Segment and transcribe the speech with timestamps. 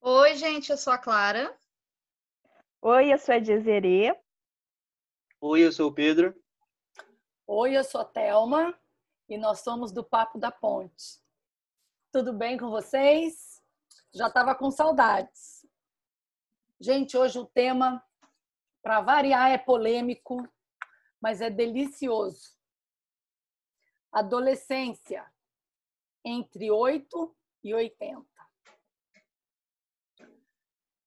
[0.00, 1.56] Oi, gente, eu sou a Clara.
[2.82, 4.14] Oi, eu sou a Dezerê.
[5.40, 6.34] Oi, eu sou o Pedro.
[7.46, 8.78] Oi, eu sou a Thelma
[9.26, 11.22] e nós somos do Papo da Ponte.
[12.12, 13.62] Tudo bem com vocês?
[14.12, 15.66] Já estava com saudades.
[16.78, 18.04] Gente, hoje o tema,
[18.82, 20.46] para variar, é polêmico,
[21.20, 22.56] mas é delicioso.
[24.12, 25.30] Adolescência
[26.24, 28.20] entre 8 e 80.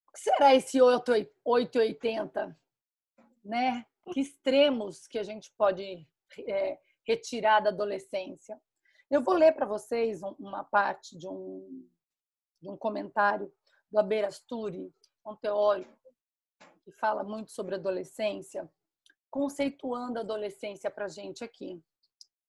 [0.08, 2.60] O que será esse 8 e 80?
[3.44, 3.86] Né?
[4.14, 6.08] Que extremos que a gente pode
[6.48, 8.62] é, retirar da adolescência?
[9.10, 11.90] Eu vou ler para vocês uma parte de um,
[12.62, 13.52] de um comentário
[13.92, 14.94] do Aberasturi,
[15.26, 15.92] um teórico
[16.84, 18.72] que fala muito sobre adolescência,
[19.32, 21.82] conceituando a adolescência para a gente aqui.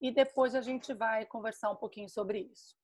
[0.00, 2.76] E depois a gente vai conversar um pouquinho sobre isso.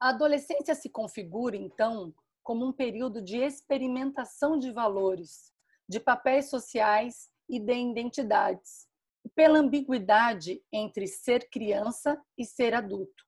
[0.00, 5.52] A adolescência se configura, então, como um período de experimentação de valores,
[5.88, 8.88] de papéis sociais e de identidades,
[9.34, 13.24] pela ambiguidade entre ser criança e ser adulto.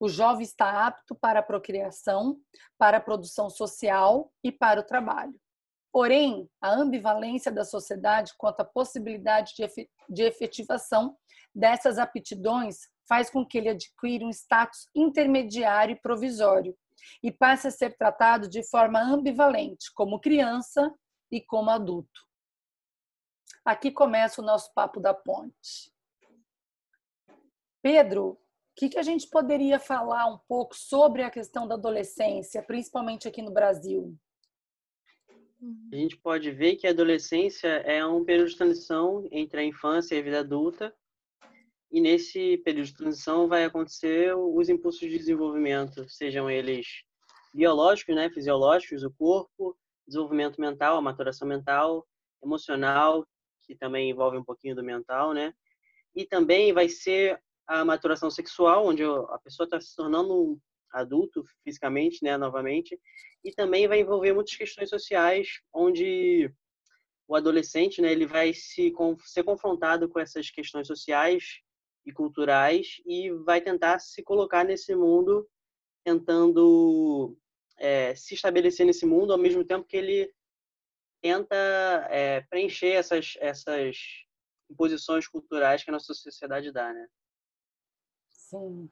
[0.00, 2.40] O jovem está apto para a procriação,
[2.78, 5.38] para a produção social e para o trabalho.
[5.94, 9.54] Porém, a ambivalência da sociedade quanto à possibilidade
[10.08, 11.16] de efetivação
[11.54, 16.76] dessas aptidões faz com que ele adquira um status intermediário e provisório
[17.22, 20.92] e passe a ser tratado de forma ambivalente, como criança
[21.30, 22.26] e como adulto.
[23.64, 25.94] Aqui começa o nosso papo da ponte.
[27.80, 28.38] Pedro, o
[28.74, 33.40] que, que a gente poderia falar um pouco sobre a questão da adolescência, principalmente aqui
[33.40, 34.18] no Brasil?
[35.92, 40.14] A gente pode ver que a adolescência é um período de transição entre a infância
[40.14, 40.94] e a vida adulta.
[41.90, 46.86] E nesse período de transição vai acontecer os impulsos de desenvolvimento, sejam eles
[47.54, 49.76] biológicos, né, fisiológicos, do corpo,
[50.06, 52.04] desenvolvimento mental, a maturação mental,
[52.42, 53.26] emocional,
[53.62, 55.54] que também envolve um pouquinho do mental, né?
[56.14, 60.58] E também vai ser a maturação sexual, onde a pessoa está se tornando
[60.94, 62.98] adulto fisicamente, né, novamente,
[63.44, 66.50] e também vai envolver muitas questões sociais, onde
[67.26, 68.92] o adolescente, né, ele vai se
[69.24, 71.60] ser confrontado com essas questões sociais
[72.06, 75.48] e culturais e vai tentar se colocar nesse mundo,
[76.04, 77.36] tentando
[77.78, 80.32] é, se estabelecer nesse mundo ao mesmo tempo que ele
[81.22, 81.56] tenta
[82.10, 83.96] é, preencher essas, essas
[84.70, 87.08] imposições culturais que a nossa sociedade dá, né?
[88.30, 88.90] Sim.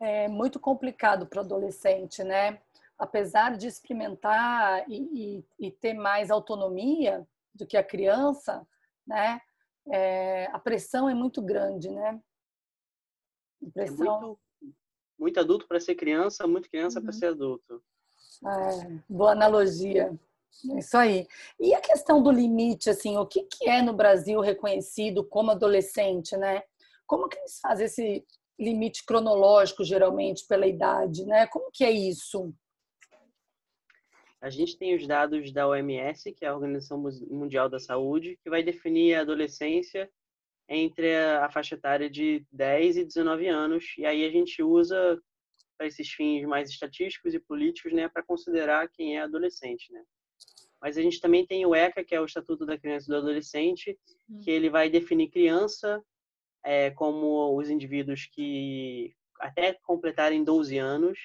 [0.00, 2.60] É muito complicado para o adolescente, né?
[2.98, 8.66] Apesar de experimentar e, e, e, ter mais autonomia do que a criança,
[9.06, 9.40] né?
[9.88, 12.20] É, a pressão é muito grande, né?
[13.66, 14.16] A pressão...
[14.16, 14.40] É muito,
[15.18, 17.04] muito adulto para ser criança, muito criança uhum.
[17.04, 17.82] para ser adulto.
[18.46, 20.18] É, boa analogia.
[20.76, 21.26] Isso aí.
[21.58, 26.36] E a questão do limite, assim, o que, que é no Brasil reconhecido como adolescente,
[26.36, 26.62] né?
[27.06, 28.26] Como que eles fazem esse
[28.60, 31.46] limite cronológico, geralmente, pela idade, né?
[31.46, 32.54] Como que é isso?
[34.40, 38.50] A gente tem os dados da OMS, que é a Organização Mundial da Saúde, que
[38.50, 40.10] vai definir a adolescência
[40.68, 45.20] entre a faixa etária de 10 e 19 anos, e aí a gente usa
[45.76, 50.02] para esses fins mais estatísticos e políticos, né, para considerar quem é adolescente, né?
[50.80, 53.16] Mas a gente também tem o ECA, que é o Estatuto da Criança e do
[53.16, 53.98] Adolescente,
[54.28, 54.40] hum.
[54.42, 56.02] que ele vai definir criança
[56.64, 61.18] é, como os indivíduos que até completarem 12 anos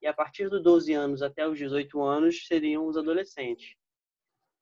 [0.00, 3.74] e a partir dos 12 anos até os 18 anos seriam os adolescentes.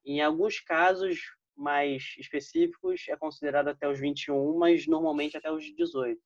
[0.04, 1.20] Em alguns casos
[1.56, 6.20] mais específicos é considerado até os 21, mas normalmente até os 18.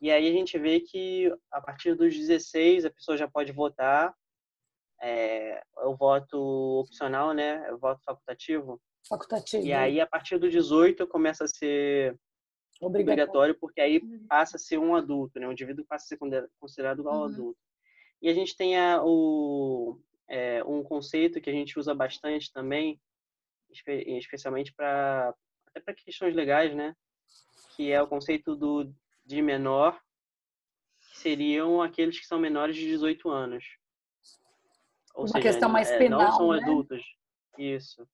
[0.00, 4.14] E aí a gente vê que a partir dos 16 a pessoa já pode votar
[5.00, 6.38] é, o voto
[6.80, 7.70] opcional, né?
[7.72, 8.80] O voto facultativo.
[9.08, 9.66] Facultativo.
[9.66, 12.18] E aí, a partir do 18, começa a ser
[12.86, 14.26] obrigatório, porque aí uhum.
[14.28, 15.48] passa a ser um adulto, né?
[15.48, 16.18] O indivíduo passa a ser
[16.58, 17.24] considerado igual uhum.
[17.24, 17.60] adulto.
[18.20, 23.00] E a gente tem a, o, é, um conceito que a gente usa bastante também,
[23.88, 25.34] especialmente para
[25.68, 26.94] até para questões legais, né?
[27.76, 28.92] Que é o conceito do
[29.24, 29.98] de menor,
[31.00, 33.64] que seriam aqueles que são menores de 18 anos.
[35.14, 36.62] Ou Uma seja, questão mais é, penal, não são né?
[36.62, 37.02] adultos.
[37.58, 38.06] Isso.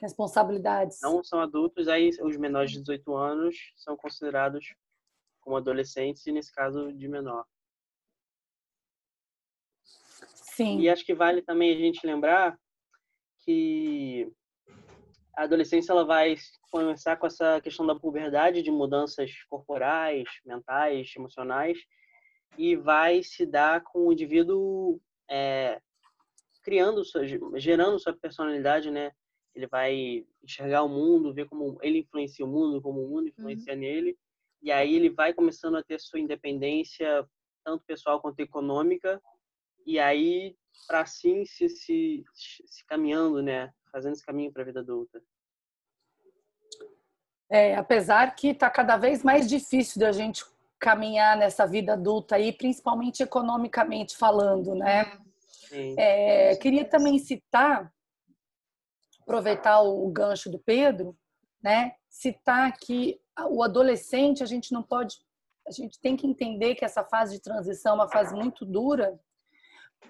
[0.00, 0.98] Responsabilidades.
[1.02, 4.74] Não são adultos, aí os menores de 18 anos são considerados
[5.40, 7.44] como adolescentes e, nesse caso, de menor.
[10.54, 10.80] Sim.
[10.80, 12.58] E acho que vale também a gente lembrar
[13.40, 14.32] que
[15.36, 16.36] a adolescência ela vai
[16.70, 21.78] começar com essa questão da puberdade, de mudanças corporais, mentais, emocionais,
[22.56, 25.80] e vai se dar com o indivíduo é,
[26.62, 27.24] criando, sua,
[27.56, 29.12] gerando sua personalidade, né?
[29.54, 33.72] Ele vai enxergar o mundo, ver como ele influencia o mundo, como o mundo influencia
[33.72, 33.80] uhum.
[33.80, 34.18] nele,
[34.62, 37.26] e aí ele vai começando a ter sua independência,
[37.64, 39.20] tanto pessoal quanto econômica,
[39.86, 40.56] e aí
[40.86, 43.70] para assim se, se, se caminhando, né?
[43.92, 45.22] Fazendo esse caminho para a vida adulta.
[47.48, 50.44] É, apesar que está cada vez mais difícil da gente
[50.78, 55.18] caminhar nessa vida adulta aí, principalmente economicamente falando, né?
[55.98, 57.92] É, queria também citar,
[59.24, 61.16] aproveitar o gancho do Pedro,
[61.62, 61.94] né?
[62.10, 63.18] Citar que
[63.48, 65.16] o adolescente a gente não pode,
[65.66, 69.18] a gente tem que entender que essa fase de transição é uma fase muito dura,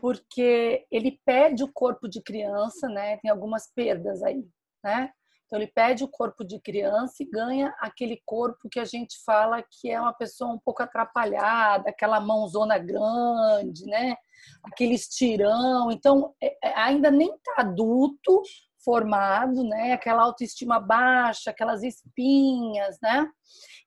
[0.01, 3.17] porque ele perde o corpo de criança, né?
[3.19, 4.45] Tem algumas perdas aí,
[4.83, 5.11] né?
[5.47, 9.63] Então ele perde o corpo de criança e ganha aquele corpo que a gente fala
[9.63, 14.17] que é uma pessoa um pouco atrapalhada, aquela mãozona grande, né?
[14.65, 15.93] Aquele estirão.
[15.93, 18.43] Então é, é, ainda nem está adulto
[18.85, 19.93] formado, né?
[19.93, 23.29] Aquela autoestima baixa, aquelas espinhas, né?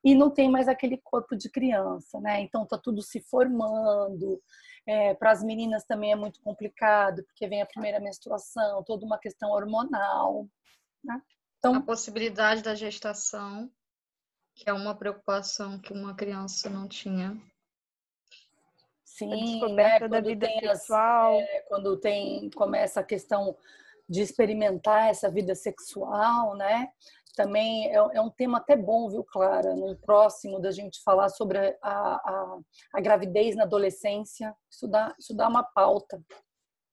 [0.03, 2.41] E não tem mais aquele corpo de criança, né?
[2.41, 4.41] Então tá tudo se formando.
[4.85, 9.17] É, para as meninas também é muito complicado, porque vem a primeira menstruação, toda uma
[9.17, 10.47] questão hormonal.
[11.03, 11.21] Né?
[11.59, 13.69] Então, a possibilidade da gestação,
[14.55, 17.37] que é uma preocupação que uma criança não tinha.
[19.03, 20.09] Sim, a descoberta né?
[20.09, 21.37] da vida sexual.
[21.37, 23.57] As, é, quando tem começa a questão
[24.09, 26.87] de experimentar essa vida sexual, né?
[27.35, 29.75] Também é, é, um tema até bom, viu, Clara?
[29.75, 32.59] No próximo da gente falar sobre a, a,
[32.95, 36.19] a gravidez na adolescência, isso dá, isso dá uma pauta,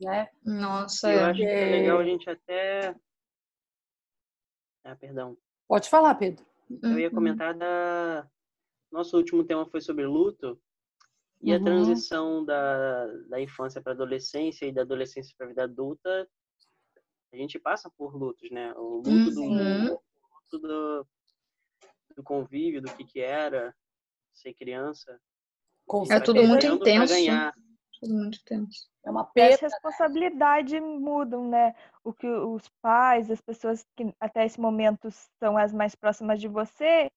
[0.00, 0.28] né?
[0.44, 1.24] Nossa, eu é.
[1.24, 2.94] acho que é legal a gente até
[4.84, 5.36] ah, perdão.
[5.66, 6.44] Pode falar, Pedro.
[6.82, 7.14] Eu ia uhum.
[7.14, 8.28] comentar da.
[8.92, 10.60] Nosso último tema foi sobre luto
[11.40, 11.60] e uhum.
[11.60, 16.28] a transição da, da infância para adolescência e da adolescência para a vida adulta.
[17.34, 18.72] A gente passa por lutos, né?
[18.74, 19.34] O luto uhum.
[19.34, 21.06] do mundo, o luto do,
[22.16, 23.74] do convívio, do que que era
[24.32, 25.20] ser criança.
[26.10, 27.14] É tudo muito intenso.
[28.00, 28.88] Tudo muito tenso.
[29.04, 29.54] É uma perda.
[29.54, 31.74] As responsabilidades mudam, né?
[32.04, 35.08] O que os pais, as pessoas que até esse momento
[35.40, 37.10] são as mais próximas de você,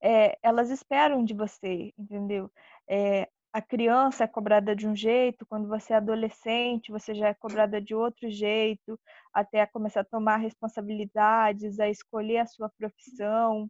[0.00, 2.50] é, elas esperam de você, entendeu?
[2.88, 7.34] É, a criança é cobrada de um jeito, quando você é adolescente, você já é
[7.34, 8.98] cobrada de outro jeito,
[9.32, 13.68] até começar a tomar responsabilidades, a escolher a sua profissão.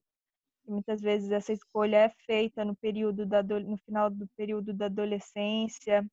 [0.66, 4.86] E muitas vezes essa escolha é feita no período da, no final do período da
[4.86, 6.04] adolescência.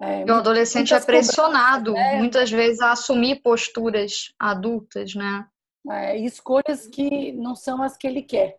[0.00, 2.16] É, o adolescente é pressionado né?
[2.16, 5.46] muitas vezes a assumir posturas adultas, né?
[5.88, 8.58] É, escolhas que não são as que ele quer.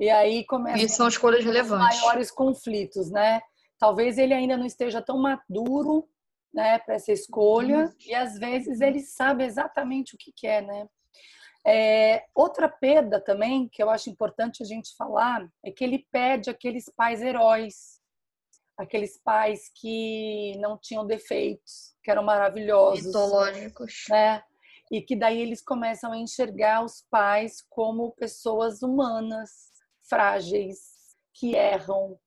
[0.00, 2.00] E aí começam e são escolhas relevantes.
[2.00, 3.40] maiores conflitos, né?
[3.78, 6.08] Talvez ele ainda não esteja tão maduro,
[6.52, 7.84] né, para essa escolha.
[7.84, 7.94] Uhum.
[8.06, 10.88] E às vezes ele sabe exatamente o que quer, né?
[11.66, 16.48] É, outra perda também que eu acho importante a gente falar é que ele perde
[16.48, 18.00] aqueles pais heróis
[18.80, 24.42] aqueles pais que não tinham defeitos, que eram maravilhosos, mitológicos, né?
[24.90, 29.69] E que daí eles começam a enxergar os pais como pessoas humanas,
[30.10, 30.78] frágeis,
[31.32, 32.18] que erram,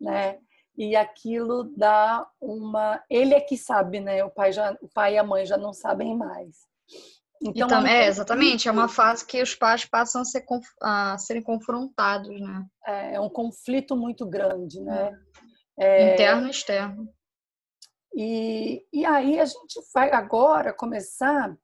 [0.00, 0.38] né?
[0.78, 4.24] E aquilo dá uma, ele é que sabe, né?
[4.24, 6.56] O pai já, o pai e a mãe já não sabem mais.
[7.42, 10.44] Então, então é, exatamente, é uma fase que os pais passam a, ser,
[10.80, 12.64] a serem confrontados, né?
[12.86, 15.12] É, é um conflito muito grande, né?
[15.12, 15.26] É.
[15.78, 17.14] É, Interno e externo.
[18.14, 21.54] E, e aí a gente vai agora começar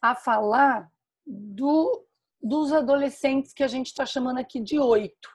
[0.00, 0.90] a falar
[1.26, 2.07] do,
[2.42, 5.28] dos adolescentes que a gente está chamando aqui de oito,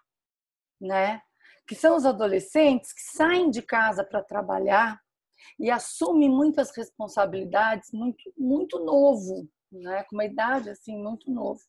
[0.80, 1.22] né?
[1.68, 5.00] Que são os adolescentes que saem de casa para trabalhar
[5.60, 10.04] e assumem muitas responsabilidades muito, muito novo, né?
[10.04, 11.62] Com uma idade assim muito novo.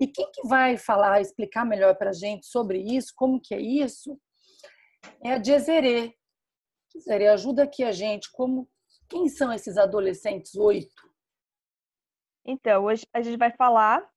[0.00, 3.60] E quem que vai falar, explicar melhor para a gente sobre isso, como que é
[3.60, 4.18] isso,
[5.22, 6.14] é a Jezerê.
[6.92, 8.30] Jezerê, ajuda aqui a gente.
[8.32, 8.68] Como,
[9.08, 11.10] quem são esses adolescentes oito?
[12.44, 14.11] Então, hoje a gente vai falar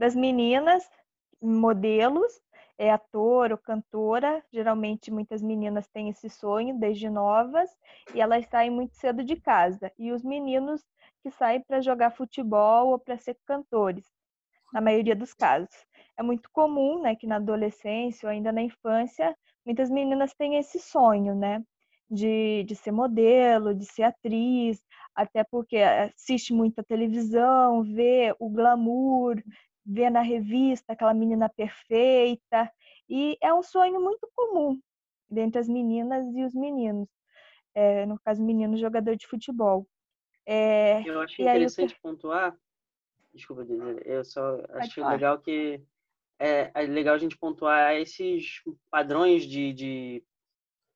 [0.00, 0.82] das meninas
[1.42, 2.32] modelos,
[2.78, 4.42] é ator ou cantora.
[4.50, 7.68] Geralmente, muitas meninas têm esse sonho desde novas
[8.14, 9.92] e elas saem muito cedo de casa.
[9.98, 10.82] E os meninos
[11.22, 14.06] que saem para jogar futebol ou para ser cantores,
[14.72, 15.76] na maioria dos casos.
[16.16, 20.78] É muito comum, né, que na adolescência ou ainda na infância muitas meninas têm esse
[20.78, 21.62] sonho, né?
[22.10, 24.82] de, de ser modelo, de ser atriz,
[25.14, 29.40] até porque assiste muita televisão, vê o glamour,
[29.90, 32.72] vê na revista aquela menina perfeita,
[33.08, 34.80] e é um sonho muito comum
[35.32, 37.08] entre as meninas e os meninos,
[37.74, 39.86] é, no caso, menino jogador de futebol.
[40.46, 42.00] É, eu acho interessante eu...
[42.00, 42.56] pontuar,
[43.34, 45.82] desculpa dizer, eu só acho legal que
[46.38, 50.24] é, é, legal a gente pontuar esses padrões de, de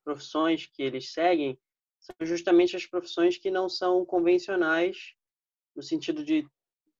[0.03, 1.59] profissões que eles seguem,
[1.99, 5.15] são justamente as profissões que não são convencionais,
[5.75, 6.47] no sentido de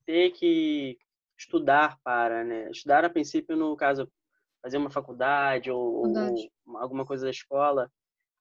[0.06, 0.98] ter que
[1.38, 2.70] estudar para, né?
[2.72, 4.10] Estudar a princípio, no caso,
[4.62, 7.92] fazer uma faculdade ou, ou alguma coisa da escola,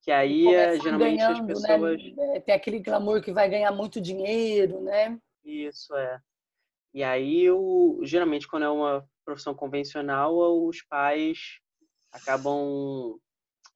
[0.02, 1.46] que aí é, geralmente ganhando, as né?
[1.46, 2.40] pessoas né?
[2.40, 5.18] tem aquele clamor que vai ganhar muito dinheiro, né?
[5.44, 6.20] Isso é.
[6.92, 10.34] E aí o geralmente quando é uma profissão convencional,
[10.66, 11.58] os pais
[12.12, 13.18] acabam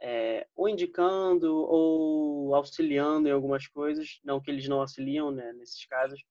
[0.01, 5.85] é, ou indicando ou auxiliando em algumas coisas, não que eles não auxiliam, né, nesses
[5.87, 6.23] casos,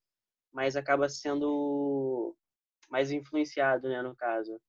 [0.52, 2.36] mas acaba sendo
[2.90, 4.60] mais influenciado, né, no caso.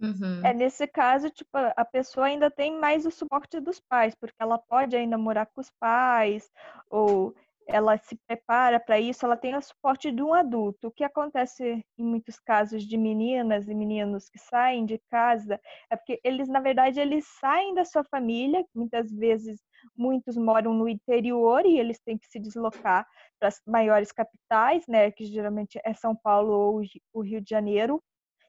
[0.00, 0.44] Uhum.
[0.44, 4.58] É nesse caso, tipo, a pessoa ainda tem mais o suporte dos pais, porque ela
[4.58, 6.50] pode ainda morar com os pais,
[6.90, 7.34] ou
[7.66, 10.88] ela se prepara para isso, ela tem o suporte de um adulto.
[10.88, 15.96] O que acontece em muitos casos de meninas e meninos que saem de casa é
[15.96, 19.60] porque eles, na verdade, eles saem da sua família, muitas vezes
[19.96, 23.06] muitos moram no interior e eles têm que se deslocar
[23.38, 26.82] para as maiores capitais, né, que geralmente é São Paulo ou
[27.12, 28.02] o Rio de Janeiro,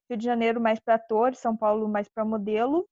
[0.09, 2.87] Rio de Janeiro mais para ator, São Paulo mais para modelo,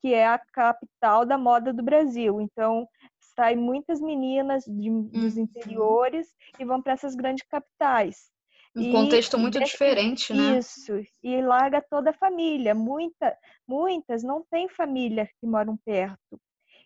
[0.00, 2.40] que é a capital da moda do Brasil.
[2.40, 2.86] Então,
[3.34, 5.42] saem muitas meninas de, dos uhum.
[5.42, 8.32] interiores e vão para essas grandes capitais.
[8.76, 10.58] Um e, contexto muito diferente, né?
[10.58, 12.74] Isso, e larga toda a família.
[12.74, 13.36] Muita,
[13.68, 16.40] muitas não têm família que moram perto.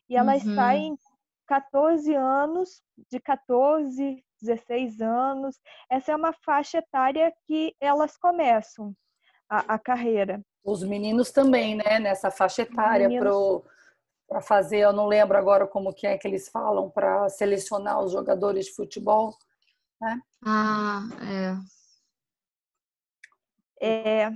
[0.09, 0.55] E elas uhum.
[0.55, 0.99] saem
[1.47, 5.57] 14 anos, de 14, 16 anos.
[5.91, 8.95] Essa é uma faixa etária que elas começam
[9.49, 10.43] a, a carreira.
[10.63, 11.99] Os meninos também, né?
[11.99, 13.33] Nessa faixa etária, para
[14.43, 18.67] fazer, eu não lembro agora como que é que eles falam para selecionar os jogadores
[18.67, 19.35] de futebol,
[20.01, 20.21] né?
[20.45, 21.03] Ah,
[23.81, 24.27] é.
[24.27, 24.31] É.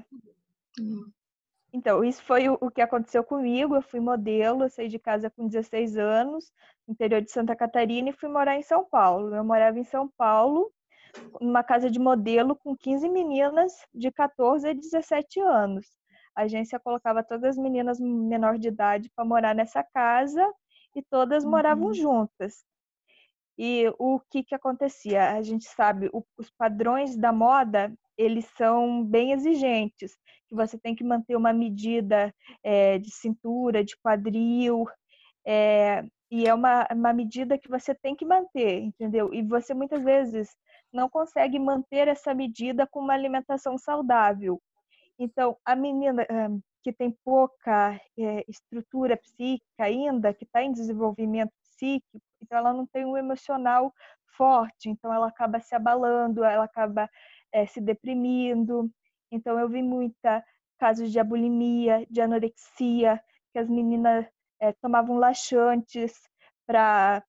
[1.72, 3.74] Então, isso foi o que aconteceu comigo.
[3.74, 6.52] Eu fui modelo, eu saí de casa com 16 anos,
[6.86, 9.34] no interior de Santa Catarina, e fui morar em São Paulo.
[9.34, 10.72] Eu morava em São Paulo
[11.40, 15.86] numa casa de modelo com 15 meninas de 14 a 17 anos.
[16.34, 20.46] A agência colocava todas as meninas menor de idade para morar nessa casa
[20.94, 21.50] e todas uhum.
[21.50, 22.64] moravam juntas.
[23.58, 25.32] E o que que acontecia?
[25.32, 30.16] A gente sabe, o, os padrões da moda, eles são bem exigentes,
[30.48, 34.86] que você tem que manter uma medida é, de cintura, de quadril,
[35.46, 39.34] é, e é uma, uma medida que você tem que manter, entendeu?
[39.34, 40.48] E você muitas vezes
[40.92, 44.60] não consegue manter essa medida com uma alimentação saudável.
[45.18, 46.26] Então, a menina
[46.82, 52.86] que tem pouca é, estrutura psíquica ainda, que está em desenvolvimento psíquico, então ela não
[52.86, 53.94] tem um emocional
[54.36, 57.08] forte, então ela acaba se abalando, ela acaba
[57.52, 58.90] é, se deprimindo.
[59.30, 60.44] Então, eu vi muita
[60.78, 64.26] casos de abulimia, de anorexia, que as meninas
[64.60, 66.12] é, tomavam laxantes
[66.66, 67.22] para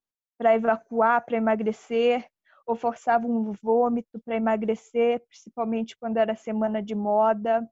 [0.55, 2.27] evacuar, para emagrecer,
[2.65, 7.67] ou forçavam um vômito para emagrecer, principalmente quando era semana de moda,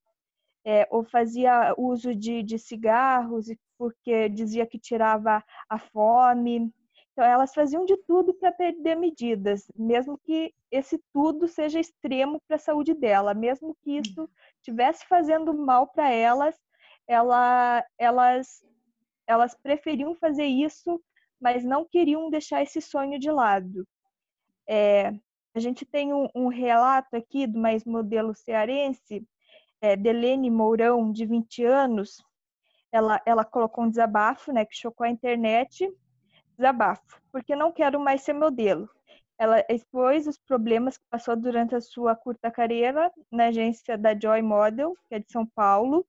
[0.65, 6.71] é, ou fazia uso de, de cigarros porque dizia que tirava a fome.
[7.11, 12.55] Então, elas faziam de tudo para perder medidas, mesmo que esse tudo seja extremo para
[12.55, 16.55] a saúde dela, mesmo que isso estivesse fazendo mal para elas,
[17.07, 18.63] ela, elas,
[19.27, 21.01] elas preferiam fazer isso,
[21.39, 23.85] mas não queriam deixar esse sonho de lado.
[24.67, 25.13] É,
[25.53, 29.25] a gente tem um, um, relato aqui do mais modelo cearense,
[29.81, 32.23] é, Delene Mourão, de 20 anos.
[32.91, 35.91] Ela, ela colocou um desabafo, né, que chocou a internet.
[36.57, 38.89] Desabafo, porque não quero mais ser modelo.
[39.37, 44.41] Ela expôs os problemas que passou durante a sua curta carreira na agência da Joy
[44.41, 46.05] Model, que é de São Paulo.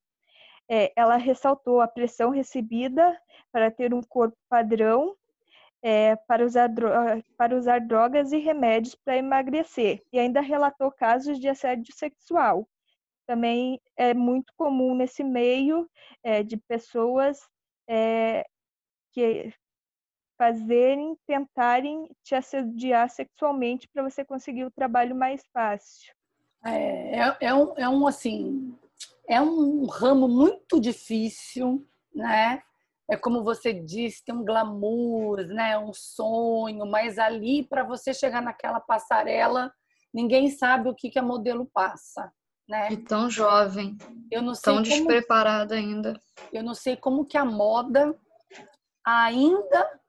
[0.68, 3.18] É, ela ressaltou a pressão recebida
[3.50, 5.16] para ter um corpo padrão
[5.82, 6.70] é, para, usar
[7.36, 10.00] para usar drogas e remédios para emagrecer.
[10.12, 12.68] E ainda relatou casos de assédio sexual.
[13.26, 15.88] Também é muito comum nesse meio
[16.22, 17.40] é, de pessoas
[17.88, 18.44] é,
[19.12, 19.52] que
[20.38, 26.12] fazerem, tentarem te assediar sexualmente para você conseguir o trabalho mais fácil.
[26.64, 28.76] É, é, é, um, é um assim,
[29.28, 32.62] é um ramo muito difícil, né?
[33.12, 35.78] É como você disse, tem um glamour, né?
[35.78, 39.70] Um sonho, mas ali para você chegar naquela passarela,
[40.14, 42.32] ninguém sabe o que, que a modelo passa,
[42.66, 42.90] né?
[42.90, 43.98] E tão jovem,
[44.30, 46.18] eu não sei tão como, despreparada ainda.
[46.50, 48.18] eu não sei como que a moda
[49.04, 50.00] ainda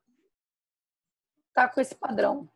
[1.52, 2.48] tá com esse padrão,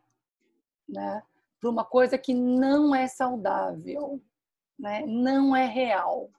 [0.88, 1.23] né?
[1.61, 4.19] Para uma coisa que não é saudável,
[4.78, 5.05] né?
[5.07, 6.31] Não é real.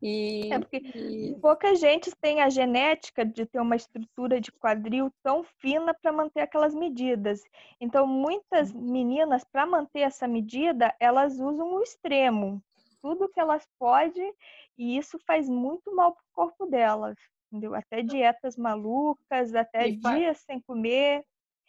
[0.00, 5.10] E, É porque e- pouca gente tem a genética de ter uma estrutura de quadril
[5.22, 7.42] tão fina para manter aquelas medidas.
[7.80, 12.62] Então, muitas meninas, para manter essa medida, elas usam o extremo,
[13.02, 14.32] tudo que elas podem,
[14.76, 17.16] e isso faz muito mal para o corpo delas.
[17.50, 17.74] Entendeu?
[17.74, 21.24] Até dietas malucas, até E dias sem comer.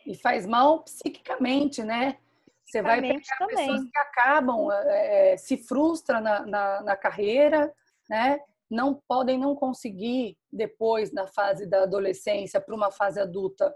[0.06, 2.18] e faz mal psiquicamente, né?
[2.66, 3.56] Você vai pegar também.
[3.58, 7.74] pessoas que acabam, eh, se frustram na, na, na carreira,
[8.10, 8.40] né?
[8.70, 13.74] Não podem não conseguir depois na fase da adolescência para uma fase adulta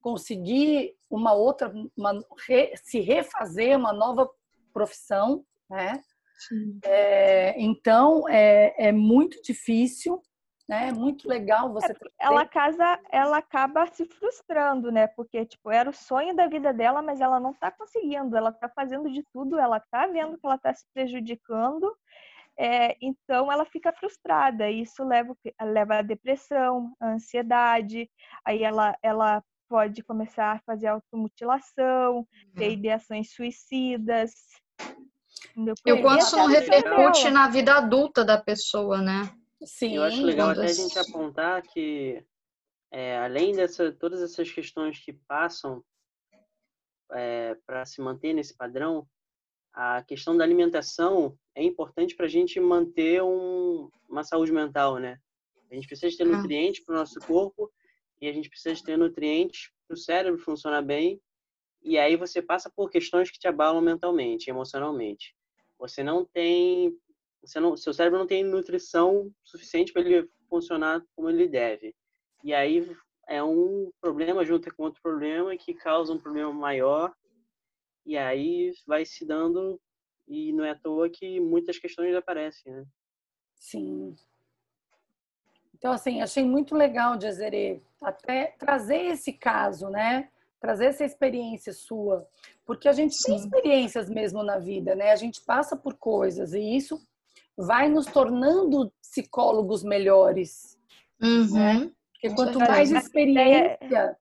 [0.00, 4.28] conseguir uma outra, uma, re- se refazer uma nova
[4.72, 6.02] profissão, né?
[6.84, 10.20] É, então é, é muito difícil,
[10.68, 10.88] né?
[10.88, 15.06] É muito legal você ter- Ela casa, ela acaba se frustrando, né?
[15.06, 18.36] Porque tipo, era o sonho da vida dela, mas ela não está conseguindo.
[18.36, 21.94] Ela está fazendo de tudo, ela está vendo que ela está se prejudicando.
[22.58, 24.70] É, então ela fica frustrada.
[24.70, 28.10] e Isso leva, leva à depressão, à ansiedade.
[28.44, 32.70] Aí ela, ela pode começar a fazer automutilação, ter É.
[32.72, 34.32] ideações suicidas.
[35.50, 35.74] entendeu?
[35.86, 39.22] E o Perder quanto isso não a repercute na vida adulta da pessoa, né?
[39.64, 42.24] Sim, Eu acho legal até a gente apontar que,
[42.90, 45.82] é, além dessa, todas essas questões que passam
[47.66, 49.06] para se manter nesse padrão,
[49.72, 55.18] a questão da alimentação é importante para a gente manter um, uma saúde mental, né?
[55.70, 56.36] A gente precisa ter Ah.
[56.36, 57.70] nutrientes para o nosso corpo
[58.20, 61.20] e a gente precisa ter nutrientes para o cérebro funcionar bem.
[61.82, 65.34] E aí você passa por questões que te abalam mentalmente, emocionalmente.
[65.78, 66.96] Você não tem,
[67.42, 71.94] você não, seu cérebro não tem nutrição suficiente para ele funcionar como ele deve.
[72.44, 72.88] E aí
[73.26, 77.12] é um problema junto com outro problema que causa um problema maior.
[78.04, 79.80] E aí vai se dando
[80.28, 82.84] e não é à toa que muitas questões aparecem, né?
[83.54, 84.14] Sim.
[85.74, 90.28] Então, assim, achei muito legal, Jezere, até trazer esse caso, né?
[90.60, 92.28] Trazer essa experiência sua.
[92.64, 93.44] Porque a gente tem Sim.
[93.44, 95.10] experiências mesmo na vida, né?
[95.10, 97.04] A gente passa por coisas e isso
[97.56, 100.78] vai nos tornando psicólogos melhores.
[101.20, 101.92] Uhum.
[102.12, 104.16] Porque Com quanto mais A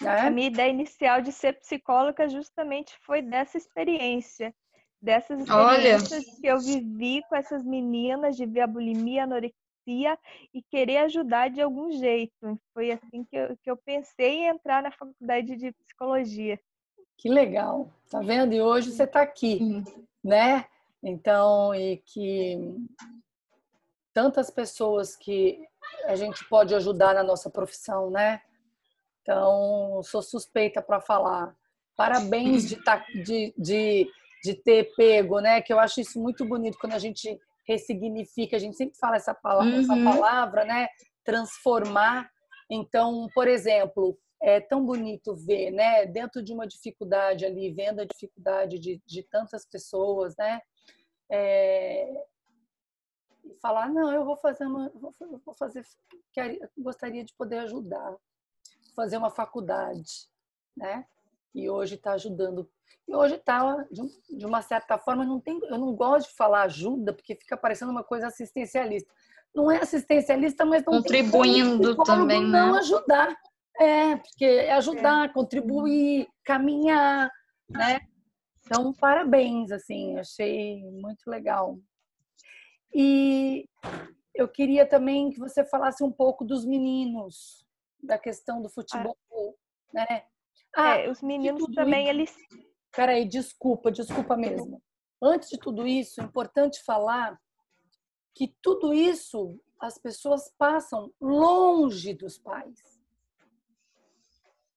[0.00, 0.30] experiência, A né?
[0.30, 4.54] minha ideia inicial de ser psicóloga justamente foi dessa experiência.
[5.00, 5.96] Dessas Olha.
[5.96, 10.18] experiências que eu vivi com essas meninas de ver a bulimia, a anorexia
[10.52, 12.58] e querer ajudar de algum jeito.
[12.72, 16.58] Foi assim que eu, que eu pensei em entrar na faculdade de psicologia.
[17.18, 17.90] Que legal.
[18.10, 18.54] Tá vendo?
[18.54, 19.58] E hoje você está aqui.
[19.58, 19.84] Sim.
[20.22, 20.64] né?
[21.02, 22.58] Então, e que
[24.14, 25.60] tantas pessoas que
[26.06, 28.40] a gente pode ajudar na nossa profissão, né?
[29.24, 31.56] Então, sou suspeita para falar.
[31.96, 34.06] Parabéns de, tá, de, de,
[34.44, 35.62] de ter pego, né?
[35.62, 38.56] Que eu acho isso muito bonito quando a gente ressignifica.
[38.56, 40.04] A gente sempre fala essa palavra, essa Uhum.
[40.04, 40.88] palavra né?
[41.24, 42.30] Transformar.
[42.68, 46.04] Então, por exemplo, é tão bonito ver, né?
[46.04, 50.60] Dentro de uma dificuldade ali, vendo a dificuldade de, de tantas pessoas, né?
[51.30, 52.12] É,
[53.62, 55.82] falar não eu vou fazer uma vou fa- vou fazer
[56.76, 58.14] gostaria de poder ajudar
[58.94, 60.28] fazer uma faculdade
[60.76, 61.04] né?
[61.54, 62.68] E hoje está ajudando.
[63.06, 64.10] E hoje está de, um-
[64.44, 68.02] uma certa forma não tem eu não gosto de falar ajuda porque fica parecendo uma
[68.02, 69.12] coisa assistencialista.
[69.54, 72.78] Não é assistencialista mas não tem como Contribuindo psicólogo também, não né?
[72.78, 73.36] ajudar.
[73.78, 77.30] É porque é ajudar contribuir caminhar
[77.68, 78.00] né?
[78.66, 81.78] Então parabéns assim achei muito legal.
[82.92, 83.68] E
[84.34, 87.63] eu queria também que você falasse um pouco dos meninos,
[88.04, 89.16] da questão do futebol,
[89.92, 90.24] né?
[90.76, 92.34] Ah, É, os meninos também, isso- eles
[92.92, 94.82] peraí, desculpa, desculpa mesmo.
[95.22, 97.40] Antes de tudo isso, é importante falar
[98.34, 102.78] que tudo isso as pessoas passam longe dos pais.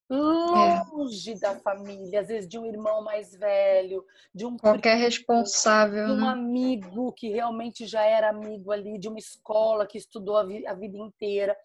[0.10, 6.06] Longe da família, às vezes de um irmão mais velho, de um Qualquer primo, responsável,
[6.06, 6.28] de um né?
[6.30, 10.74] amigo que realmente já era amigo ali, de uma escola que estudou a, vi- a
[10.74, 11.58] vida inteira.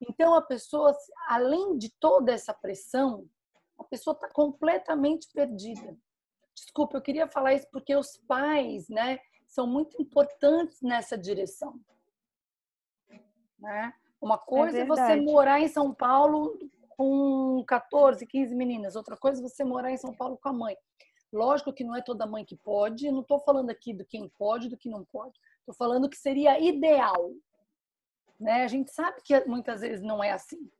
[0.00, 0.96] Então, a pessoa,
[1.28, 3.28] além de toda essa pressão,
[3.78, 5.96] a pessoa está completamente perdida.
[6.54, 11.78] Desculpa, eu queria falar isso porque os pais, né, são muito importantes nessa direção.
[13.58, 13.92] Né?
[14.20, 16.58] Uma coisa é, é você morar em São Paulo
[16.90, 20.76] com 14, 15 meninas, outra coisa é você morar em São Paulo com a mãe.
[21.32, 24.68] Lógico que não é toda mãe que pode, não estou falando aqui do quem pode
[24.68, 25.38] do que não pode.
[25.60, 27.32] Estou falando que seria ideal.
[28.40, 28.64] Né?
[28.64, 30.70] A gente sabe que muitas vezes não é assim.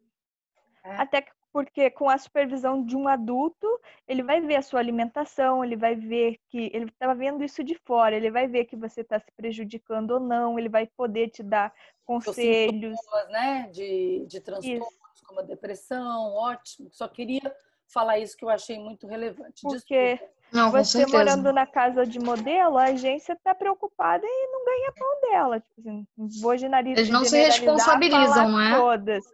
[0.82, 0.96] É.
[0.96, 3.66] Até porque com a supervisão de um adulto,
[4.06, 7.74] ele vai ver a sua alimentação, ele vai ver que ele está vendo isso de
[7.74, 11.42] fora, ele vai ver que você está se prejudicando ou não, ele vai poder te
[11.42, 11.72] dar
[12.04, 12.96] conselhos.
[12.96, 13.68] Sintomas, né?
[13.72, 15.26] De, de transtornos isso.
[15.26, 16.88] como a depressão, ótimo.
[16.92, 17.54] Só queria
[17.92, 19.62] falar isso que eu achei muito relevante.
[19.62, 20.20] Porque
[20.52, 25.20] não, você morando na casa de modelo, a agência está preocupada em não ganhar pão
[25.30, 25.60] dela.
[25.60, 26.06] Tipo assim,
[26.40, 26.98] vou generalizar.
[26.98, 28.76] Eles não se responsabilizam, não é?
[28.76, 29.24] Todas.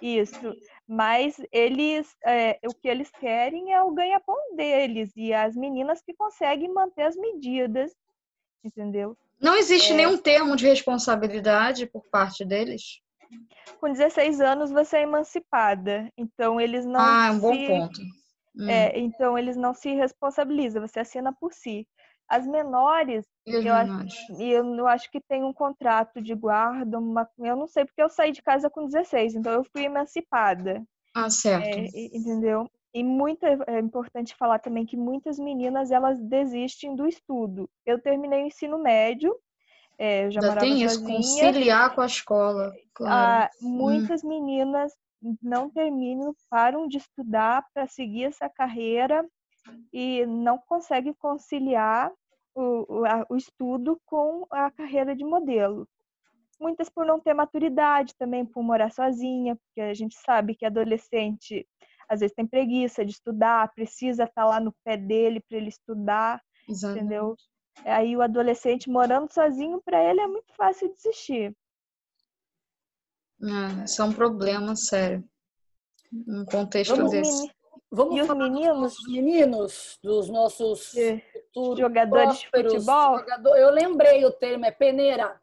[0.00, 0.54] Isso.
[0.86, 6.12] Mas eles, é, o que eles querem é o ganha-pão deles e as meninas que
[6.14, 7.92] conseguem manter as medidas,
[8.62, 9.16] entendeu?
[9.40, 9.96] Não existe é...
[9.96, 13.00] nenhum termo de responsabilidade por parte deles?
[13.80, 17.00] Com 16 anos você é emancipada, então eles não.
[17.00, 18.00] Ah, é um bom ponto.
[18.56, 18.68] Hum.
[18.68, 21.86] É, então eles não se responsabilizam, você assina por si.
[22.28, 27.66] As menores, eu, acho, eu acho que tem um contrato de guarda, uma, eu não
[27.66, 30.82] sei, porque eu saí de casa com 16, então eu fui emancipada.
[31.14, 31.78] Ah, certo.
[31.78, 32.68] É, entendeu?
[32.94, 37.68] E muito é importante falar também que muitas meninas elas desistem do estudo.
[37.84, 39.36] Eu terminei o ensino médio,
[39.98, 41.16] é, já, já tem isso, sozinha.
[41.16, 42.72] conciliar com a escola.
[42.94, 43.14] Claro.
[43.14, 44.28] Ah, muitas hum.
[44.28, 44.92] meninas
[45.42, 49.26] não terminam, param de estudar para seguir essa carreira
[49.92, 52.12] e não consegue conciliar
[52.54, 55.88] o, o, a, o estudo com a carreira de modelo.
[56.60, 61.66] Muitas por não ter maturidade, também por morar sozinha, porque a gente sabe que adolescente
[62.08, 65.68] às vezes tem preguiça de estudar, precisa estar tá lá no pé dele para ele
[65.68, 67.04] estudar, Exatamente.
[67.04, 67.36] entendeu?
[67.84, 71.54] Aí o adolescente morando sozinho, para ele é muito fácil desistir.
[73.42, 75.24] É, isso é um problema sério.
[76.12, 77.50] Um contexto Vamos desse.
[77.90, 78.94] Vamos e falar os meninos?
[78.94, 80.92] dos meninos, dos nossos
[81.32, 83.18] futuros jogadores de futebol.
[83.18, 85.40] Jogador, eu lembrei o termo, é peneira.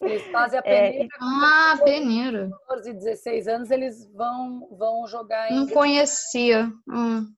[0.00, 1.04] Eles fazem a é, peneira.
[1.04, 2.50] É, ah, peneira.
[2.68, 5.56] 14, 16 anos, eles vão, vão jogar em.
[5.56, 6.70] Não conhecia.
[6.88, 7.32] Hum.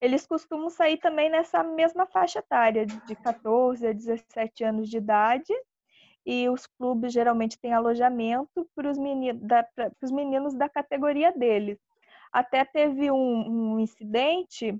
[0.00, 5.52] Eles costumam sair também nessa mesma faixa etária, de 14 a 17 anos de idade.
[6.30, 9.66] E os clubes geralmente têm alojamento para os meninos da,
[10.12, 11.78] meninos da categoria deles.
[12.30, 14.78] Até teve um, um, incidente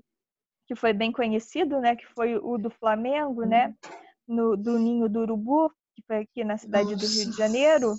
[0.67, 3.73] que foi bem conhecido, né, que foi o do Flamengo, né,
[4.27, 7.07] no, do Ninho do Urubu, que foi aqui na cidade Nossa.
[7.07, 7.95] do Rio de Janeiro,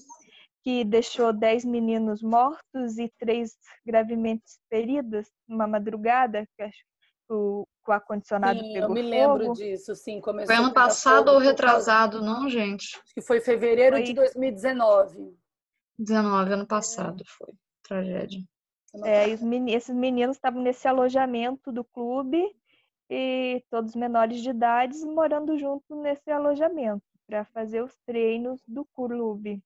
[0.62, 6.99] que deixou 10 meninos mortos e três gravemente feridos numa madrugada, que acho que
[7.30, 9.10] o, o ar-condicionado pegou eu me fogo.
[9.10, 10.20] lembro disso, sim.
[10.20, 13.00] Começou foi ano passado ou retrasado, não, gente?
[13.02, 14.04] Acho que foi fevereiro foi...
[14.04, 15.34] de 2019.
[15.98, 17.54] 19, ano passado, foi.
[17.82, 18.42] Tragédia.
[19.04, 22.44] É, esses meninos estavam nesse alojamento do clube
[23.08, 29.62] e todos menores de idade morando junto nesse alojamento para fazer os treinos do clube.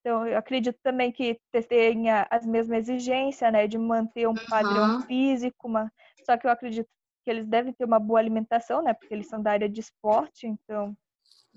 [0.00, 5.02] Então, eu acredito também que tenha as mesmas exigências, né, de manter um padrão uhum.
[5.02, 5.92] físico, uma...
[6.28, 6.88] só que eu acredito
[7.24, 10.46] que eles devem ter uma boa alimentação, né, porque eles são da área de esporte,
[10.46, 10.94] então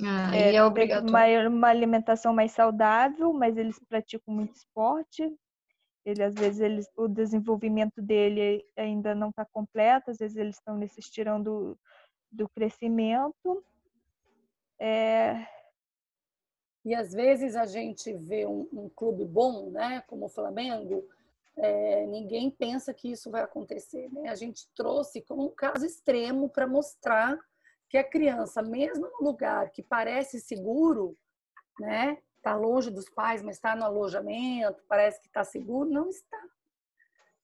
[0.01, 5.29] ah, é, é uma, uma alimentação mais saudável, mas eles praticam muito esporte,
[6.05, 10.75] ele às vezes eles, o desenvolvimento dele ainda não está completo, às vezes eles estão
[10.77, 11.77] nesse estirão do,
[12.31, 13.63] do crescimento.
[14.79, 15.45] É...
[16.84, 21.07] E às vezes a gente vê um, um clube bom, né, como o Flamengo,
[21.57, 24.09] é, ninguém pensa que isso vai acontecer.
[24.11, 24.29] Né?
[24.29, 27.39] A gente trouxe como um caso extremo para mostrar
[27.89, 31.17] que a criança, mesmo no lugar que parece seguro,
[31.79, 35.89] né, está longe dos pais, mas está no alojamento, parece que está seguro.
[35.89, 36.41] Não está.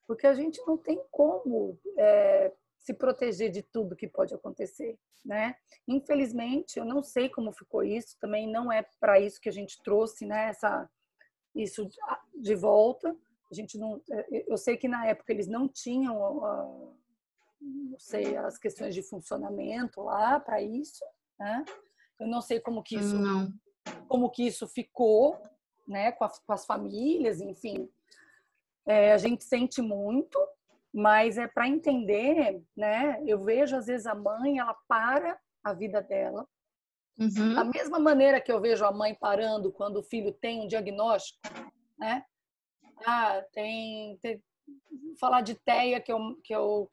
[0.07, 4.97] Porque a gente não tem como é, se proteger de tudo que pode acontecer.
[5.23, 5.55] Né?
[5.85, 9.81] Infelizmente, eu não sei como ficou isso, também não é para isso que a gente
[9.83, 10.89] trouxe né, essa,
[11.53, 11.89] isso
[12.33, 13.13] de volta.
[13.51, 16.15] A gente não, é, eu sei que na época eles não tinham,
[17.61, 21.03] não sei, as questões de funcionamento lá para isso,
[21.39, 21.63] né?
[22.19, 23.53] Eu não sei como que isso não
[24.07, 25.41] como que isso ficou,
[25.87, 27.89] né, com, com as famílias, enfim.
[28.85, 30.39] É, a gente sente muito,
[30.93, 33.21] mas é para entender, né?
[33.25, 36.47] Eu vejo às vezes a mãe, ela para a vida dela.
[37.19, 37.55] Uhum.
[37.55, 41.39] Da mesma maneira que eu vejo a mãe parando quando o filho tem um diagnóstico,
[41.97, 42.23] né?
[43.05, 44.41] Ah, tem, tem
[45.19, 46.89] falar de TEA que eu, que eu,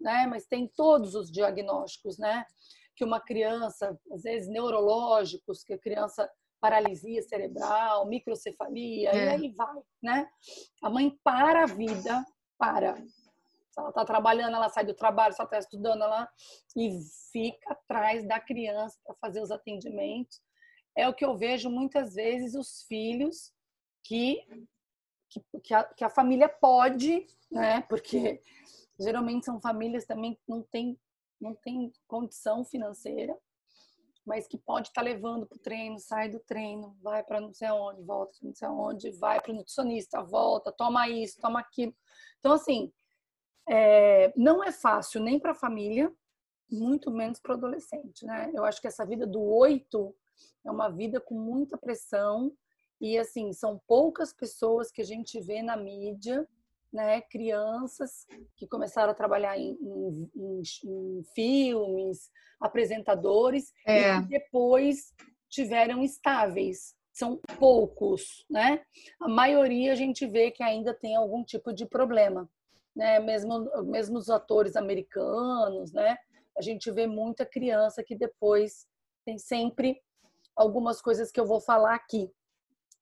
[0.00, 0.26] né?
[0.26, 2.44] Mas tem todos os diagnósticos, né?
[2.96, 9.16] que uma criança, às vezes neurológicos, que a criança paralisia cerebral, microcefalia, É.
[9.16, 10.28] e aí vai, né?
[10.82, 12.24] A mãe para a vida,
[12.56, 12.96] para.
[12.96, 16.28] Se ela está trabalhando, ela sai do trabalho, se ela está estudando, ela
[16.76, 16.90] e
[17.32, 20.40] fica atrás da criança para fazer os atendimentos.
[20.96, 23.52] É o que eu vejo muitas vezes os filhos
[24.04, 24.46] que,
[25.40, 27.82] que, que, a, que a família pode, né?
[27.82, 28.42] Porque
[28.98, 30.98] geralmente são famílias também que não têm
[31.40, 33.36] não tem condição financeira,
[34.24, 37.68] mas que pode estar levando para o treino, sai do treino, vai para não sei
[37.68, 41.94] aonde, volta para não sei aonde, vai para o nutricionista, volta, toma isso, toma aquilo.
[42.38, 42.90] Então, assim,
[43.68, 46.10] é, não é fácil nem para a família,
[46.70, 48.50] muito menos para o adolescente, né?
[48.54, 50.16] Eu acho que essa vida do oito
[50.64, 52.56] é uma vida com muita pressão
[53.04, 56.48] e, assim, são poucas pessoas que a gente vê na mídia
[56.90, 64.16] né, crianças que começaram a trabalhar em, em, em, em filmes, apresentadores, É.
[64.16, 65.12] e depois
[65.50, 66.94] tiveram estáveis.
[67.12, 68.82] São poucos, né?
[69.20, 72.48] A maioria a gente vê que ainda tem algum tipo de problema,
[72.96, 73.20] né?
[73.20, 76.16] Mesmo, mesmo os atores americanos, né?
[76.56, 78.86] A gente vê muita criança que depois
[79.26, 80.00] tem sempre
[80.56, 82.32] algumas coisas que eu vou falar aqui,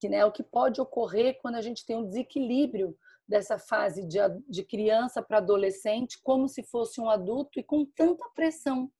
[0.02, 4.18] que né, o que pode ocorrer quando a gente tem um desequilíbrio dessa fase de,
[4.48, 8.90] de criança para adolescente como se fosse um adulto e com tanta pressão.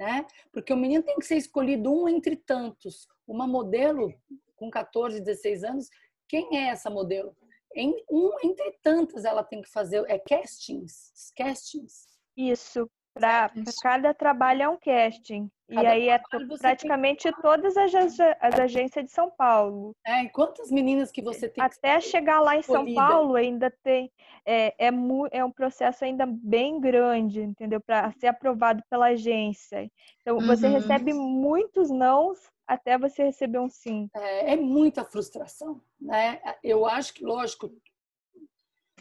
[0.00, 0.26] Né?
[0.52, 3.06] Porque o menino tem que ser escolhido um entre tantos.
[3.28, 4.12] Uma modelo
[4.56, 5.88] com 14, 16 anos,
[6.28, 7.36] quem é essa modelo?
[7.72, 12.08] Em, um entre tantas ela tem que fazer, é castings, castings.
[12.36, 12.90] Isso.
[13.14, 13.76] Para Isso.
[13.80, 15.48] cada trabalho é um casting.
[15.72, 19.96] E Cada aí é você tem praticamente todas as, as agências de São Paulo.
[20.06, 22.92] E quantas meninas que você tem que Até chegar lá em São.
[22.94, 24.12] Paulo ainda tem
[24.44, 24.90] é, é,
[25.30, 27.80] é um processo ainda bem grande, entendeu?
[27.80, 29.90] Para ser aprovado pela agência.
[30.20, 30.74] Então você Uhum.
[30.74, 34.10] recebe muitos nãos até você receber um sim.
[34.14, 36.40] é, é muita frustração, né?
[36.62, 37.72] Eu acho que, lógico,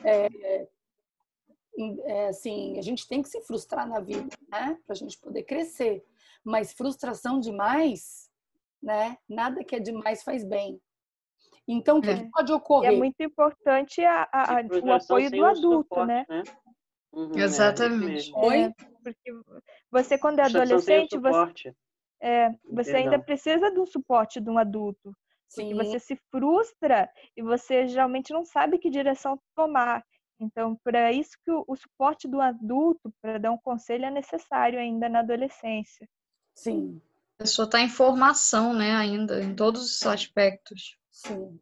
[0.03, 0.67] é,
[2.05, 4.77] é, assim, a gente tem que se frustrar na vida, né?
[4.85, 6.05] Para a gente poder crescer.
[6.43, 8.29] Mas frustração demais,
[8.81, 9.17] né?
[9.29, 10.81] Nada que é demais faz bem.
[11.67, 12.15] Então, o que, É.
[12.17, 12.93] que pode E ocorrer?
[12.93, 16.43] é muito importante a- a- a- E o apoio do adulto, suporte, né?
[17.13, 18.31] Uhum, é, Exatamente.
[18.35, 18.63] Oi?
[18.63, 18.73] É,
[19.03, 19.31] porque
[19.91, 21.73] você quando é adolescente, você,
[22.21, 25.15] é, você ainda precisa de um suporte de um adulto.
[25.53, 30.03] Porque Sim, você se frustra e você geralmente não sabe que direção tomar.
[30.39, 34.79] Então, para isso que o, o suporte do adulto, para dar um conselho, é necessário
[34.79, 36.07] ainda na adolescência.
[36.55, 37.01] Sim,
[37.39, 40.97] A pessoa está em formação, né, ainda, em todos os aspectos.
[41.11, 41.59] sim.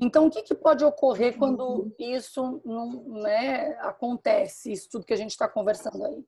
[0.00, 5.16] Então, o que, que pode ocorrer quando isso não né, acontece, isso tudo que a
[5.16, 6.24] gente está conversando aí?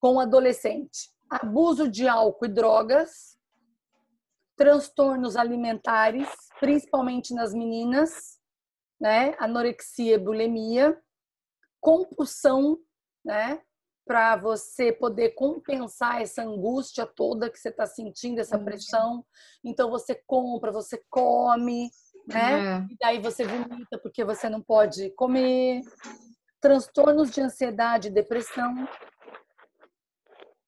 [0.00, 1.08] Com o adolescente.
[1.30, 3.38] Abuso de álcool e drogas,
[4.56, 8.40] transtornos alimentares, principalmente nas meninas,
[9.00, 9.36] né?
[9.38, 11.00] Anorexia e bulimia,
[11.80, 12.78] compulsão,
[13.24, 13.62] né?
[14.06, 18.64] Para você poder compensar essa angústia toda que você está sentindo, essa Uhum.
[18.64, 19.24] pressão.
[19.64, 21.90] Então você compra, você come,
[22.26, 22.60] né?
[22.60, 22.86] É.
[22.90, 25.80] E daí você vomita porque você não pode comer.
[26.60, 28.86] Transtornos de ansiedade e depressão.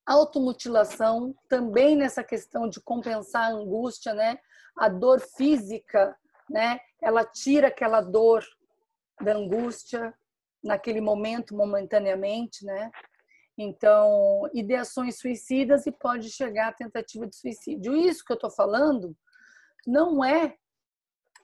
[0.06, 4.38] Automutilação, também nessa questão de compensar a angústia, né?
[4.78, 6.16] A dor física,
[6.48, 6.78] né?
[7.02, 8.44] Ela tira aquela dor
[9.20, 10.14] da angústia
[10.62, 12.90] naquele momento, momentaneamente, né?
[13.58, 17.96] Então, ideações suicidas e pode chegar à tentativa de suicídio.
[17.96, 19.16] Isso que eu estou falando
[19.86, 20.56] não é,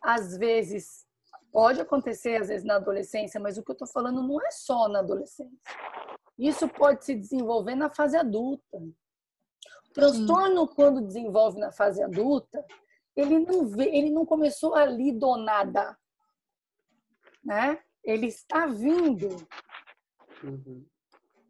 [0.03, 1.07] às vezes,
[1.51, 4.88] pode acontecer às vezes na adolescência, mas o que eu estou falando não é só
[4.88, 5.59] na adolescência.
[6.38, 8.79] Isso pode se desenvolver na fase adulta.
[8.79, 12.64] O transtorno, quando desenvolve na fase adulta,
[13.14, 15.96] ele não vê, ele não começou ali do nada,
[17.44, 17.79] né?
[18.03, 19.29] Ele está vindo.
[20.42, 20.85] Uhum.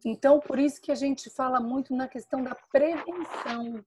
[0.05, 3.83] Então, por isso que a gente fala muito na questão da prevenção.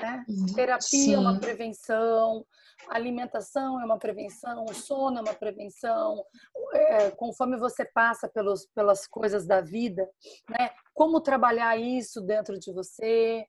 [0.00, 0.24] Né?
[0.54, 1.40] Terapia é uma Sim.
[1.40, 2.44] prevenção,
[2.88, 6.24] alimentação é uma prevenção, sono é uma prevenção.
[6.72, 10.08] É, conforme você passa pelos, pelas coisas da vida,
[10.48, 10.70] né?
[10.92, 13.46] como trabalhar isso dentro de você,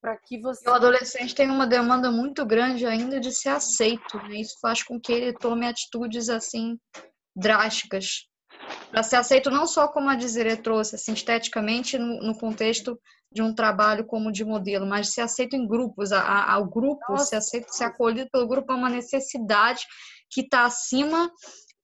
[0.00, 0.68] para que você.
[0.68, 4.36] O adolescente tem uma demanda muito grande ainda de ser aceito, né?
[4.36, 6.78] Isso faz com que ele tome atitudes assim
[7.34, 8.28] drásticas
[8.90, 12.98] para ser aceito não só como a Desiree trouxe, assim, esteticamente no, no contexto
[13.30, 17.04] de um trabalho como de modelo, mas ser aceito em grupos, a, a, ao grupo,
[17.08, 17.26] Nossa.
[17.26, 19.84] ser aceito, ser acolhido pelo grupo é uma necessidade
[20.30, 21.30] que está acima,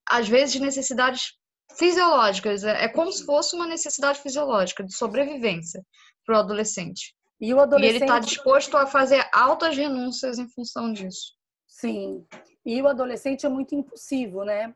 [0.09, 1.33] às vezes, de necessidades
[1.77, 2.63] fisiológicas.
[2.63, 5.85] É, é como se fosse uma necessidade fisiológica de sobrevivência
[6.25, 7.15] para o adolescente.
[7.39, 7.93] E o adolescente.
[7.93, 11.33] E ele está disposto a fazer altas renúncias em função disso.
[11.67, 12.25] Sim.
[12.65, 14.73] E o adolescente é muito impulsivo, né?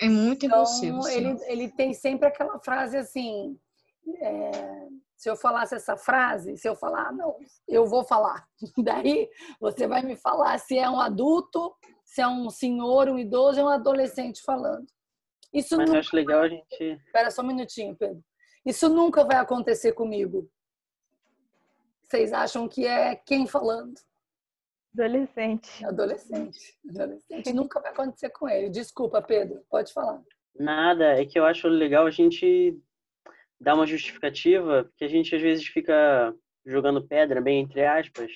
[0.00, 1.06] É muito então, impulsivo.
[1.08, 3.58] Ele, ele tem sempre aquela frase assim:
[4.18, 4.50] é,
[5.16, 7.36] se eu falasse essa frase, se eu falar, não,
[7.68, 8.48] eu vou falar.
[8.82, 9.28] Daí
[9.60, 13.64] você vai me falar se é um adulto, se é um senhor, um idoso, é
[13.64, 14.86] um adolescente falando.
[15.52, 15.96] Isso Mas nunca...
[15.96, 16.82] eu acho legal a gente.
[17.04, 18.24] Espera só um minutinho, Pedro.
[18.64, 20.48] Isso nunca vai acontecer comigo.
[22.08, 23.94] Vocês acham que é quem falando?
[24.92, 25.84] Adolescente.
[25.84, 26.78] Adolescente.
[26.88, 27.52] Adolescente.
[27.54, 28.68] nunca vai acontecer com ele.
[28.70, 29.62] Desculpa, Pedro.
[29.70, 30.22] Pode falar.
[30.58, 31.20] Nada.
[31.20, 32.76] É que eu acho legal a gente
[33.60, 38.30] dar uma justificativa, porque a gente às vezes fica jogando pedra, bem entre aspas,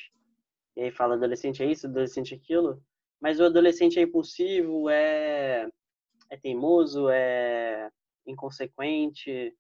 [0.76, 2.82] e aí fala adolescente é isso, adolescente é aquilo,
[3.20, 5.68] mas o adolescente é impulsivo, é,
[6.30, 7.88] é teimoso, é
[8.26, 9.54] inconsequente,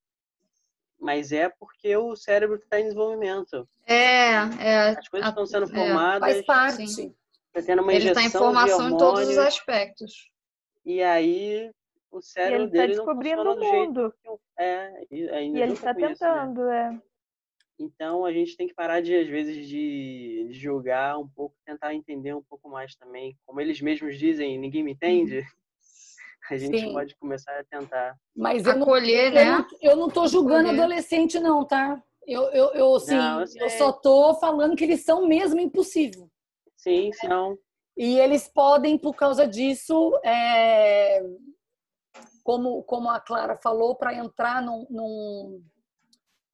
[1.04, 3.68] mas é porque o cérebro está em desenvolvimento.
[3.86, 4.88] É, é.
[4.98, 6.20] As coisas estão sendo é, formadas.
[6.20, 6.82] Faz parte.
[6.82, 10.30] Está tendo uma Ele está em formação em todos os aspectos.
[10.82, 11.70] E aí
[12.10, 14.14] o cérebro e ele dele tá descobrindo não o mundo.
[14.24, 14.40] Jeito...
[14.58, 17.00] É, e, e ele está tentando, isso, né?
[17.00, 17.14] é.
[17.78, 21.94] Então a gente tem que parar de às vezes de, de julgar um pouco, tentar
[21.94, 23.36] entender um pouco mais também.
[23.44, 25.44] Como eles mesmos dizem, ninguém me entende.
[26.50, 26.92] A gente Sim.
[26.92, 29.66] pode começar a tentar Mas eu acolher, não, né?
[29.80, 30.80] Eu não estou julgando acolher.
[30.80, 32.02] adolescente não, tá?
[32.26, 36.28] Eu eu, eu assim, não, eu, eu só tô falando que eles são mesmo impossíveis.
[36.76, 37.56] Sim, são.
[37.96, 41.22] E eles podem, por causa disso, é,
[42.42, 45.64] como, como a Clara falou, para entrar num, num,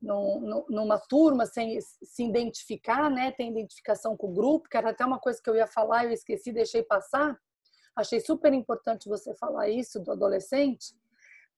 [0.01, 3.33] num, numa turma sem se identificar, né?
[3.33, 6.13] Tem identificação com o grupo, que era até uma coisa que eu ia falar, eu
[6.13, 7.37] esqueci, deixei passar.
[7.97, 10.95] Achei super importante você falar isso do adolescente,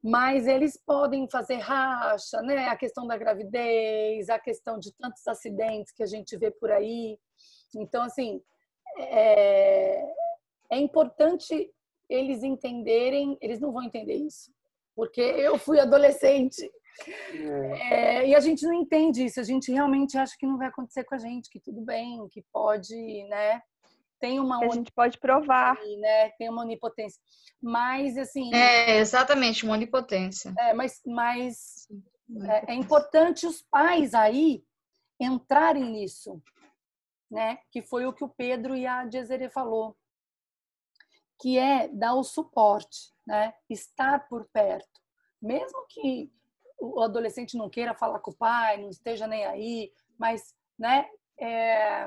[0.02, 2.68] mas eles podem fazer racha, né?
[2.68, 7.18] A questão da gravidez, a questão de tantos acidentes que a gente vê por aí.
[7.74, 8.42] Então, assim,
[8.98, 10.04] é,
[10.70, 11.72] é importante
[12.08, 14.52] eles entenderem, eles não vão entender isso,
[14.94, 16.70] porque eu fui adolescente.
[17.34, 17.94] É.
[17.94, 21.04] É, e a gente não entende isso, a gente realmente acha que não vai acontecer
[21.04, 22.94] com a gente, que tudo bem, que pode,
[23.28, 23.62] né?
[24.22, 26.30] Tem uma que a gente pode provar, né?
[26.38, 27.20] Tem uma onipotência,
[27.60, 28.54] mas assim.
[28.54, 30.54] É exatamente uma onipotência.
[30.56, 31.88] É, mas, mas
[32.48, 34.64] é, é importante os pais aí
[35.18, 36.40] entrarem nisso,
[37.28, 37.58] né?
[37.72, 39.96] Que foi o que o Pedro e a Jezere falou
[41.40, 43.52] que é dar o suporte, né?
[43.68, 45.00] estar por perto.
[45.40, 46.32] Mesmo que
[46.78, 52.06] o adolescente não queira falar com o pai, não esteja nem aí, mas né, é,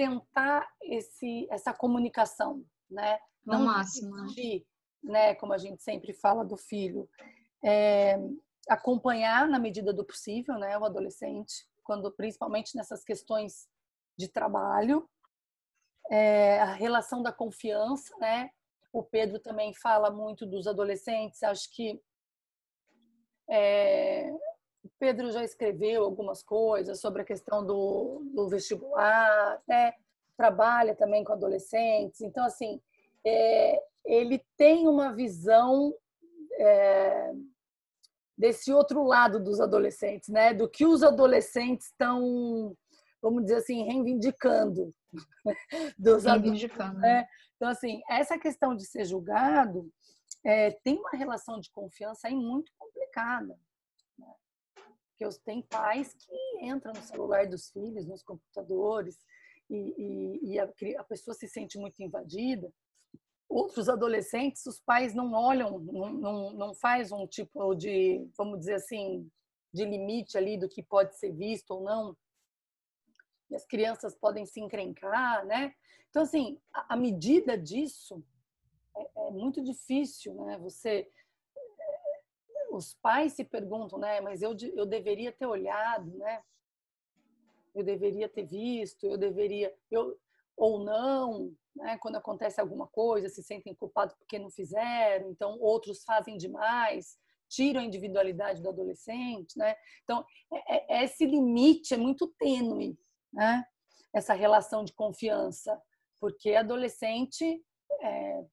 [0.00, 3.18] tentar esse, essa comunicação, né?
[3.44, 4.16] Não máximo.
[4.22, 4.66] Desistir,
[5.02, 5.34] né?
[5.34, 7.06] Como a gente sempre fala do filho.
[7.62, 8.16] É,
[8.66, 10.78] acompanhar na medida do possível, né?
[10.78, 13.68] O adolescente, quando principalmente nessas questões
[14.18, 15.06] de trabalho,
[16.10, 18.48] é, a relação da confiança, né?
[18.94, 21.42] O Pedro também fala muito dos adolescentes.
[21.42, 22.00] Acho que
[23.50, 24.32] é,
[25.00, 29.94] Pedro já escreveu algumas coisas sobre a questão do, do vestibular, né?
[30.36, 32.20] Trabalha também com adolescentes.
[32.20, 32.80] Então, assim,
[33.26, 35.94] é, ele tem uma visão
[36.58, 37.32] é,
[38.36, 40.52] desse outro lado dos adolescentes, né?
[40.52, 42.76] Do que os adolescentes estão
[43.22, 44.94] vamos dizer assim, reivindicando
[45.98, 46.98] dos reivindicando.
[46.98, 47.26] Né?
[47.56, 49.90] Então, assim, essa questão de ser julgado
[50.44, 53.58] é, tem uma relação de confiança aí muito complicada.
[55.20, 59.18] Porque tem pais que entram no celular dos filhos, nos computadores,
[59.68, 62.72] e, e, e a, a pessoa se sente muito invadida
[63.48, 68.74] outros adolescentes, os pais não olham, não, não, não faz um tipo de, vamos dizer
[68.74, 69.28] assim,
[69.74, 72.16] de limite ali do que pode ser visto ou não
[73.50, 75.74] e as crianças podem se encrencar, né?
[76.08, 78.24] Então, assim, a, a medida disso
[78.96, 80.56] é, é, muito difícil, né?
[80.58, 81.10] Você,
[82.70, 84.20] os pais se perguntam, né?
[84.20, 86.42] Mas eu, eu deveria ter olhado, né?
[87.74, 90.18] Eu deveria ter visto, eu deveria, eu
[90.56, 91.98] ou não, né?
[91.98, 97.18] Quando acontece alguma coisa, se sentem culpados porque não fizeram, então outros fazem demais
[97.48, 99.74] tiram a individualidade do adolescente, né?
[100.04, 102.96] Então, é, é, esse limite é muito tênue
[103.32, 103.64] né?
[104.12, 105.80] essa relação de confiança,
[106.20, 107.62] porque adolescente
[108.02, 108.44] é,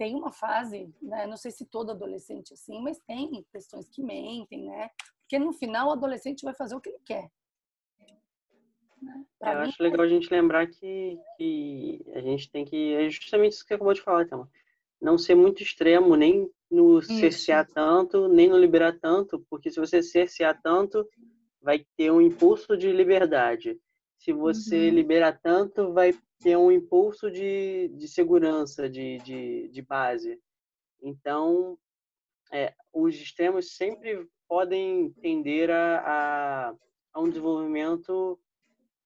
[0.00, 1.26] tem uma fase, né?
[1.26, 4.88] não sei se todo adolescente é assim, mas tem questões que mentem, né?
[5.20, 7.30] Porque no final o adolescente vai fazer o que ele quer.
[9.02, 9.26] Né?
[9.42, 12.94] Eu mim, acho legal a gente lembrar que, que a gente tem que.
[12.94, 14.48] É justamente isso que acabou de falar, então.
[14.98, 20.02] Não ser muito extremo, nem no cercear tanto, nem no liberar tanto, porque se você
[20.02, 21.06] cercear tanto,
[21.60, 23.78] vai ter um impulso de liberdade.
[24.16, 24.94] Se você Uhum.
[24.94, 30.40] liberar tanto, vai ter um impulso de, de segurança, de, de, de base.
[31.02, 31.78] Então,
[32.50, 36.74] é, os extremos sempre podem tender a, a,
[37.12, 38.40] a um desenvolvimento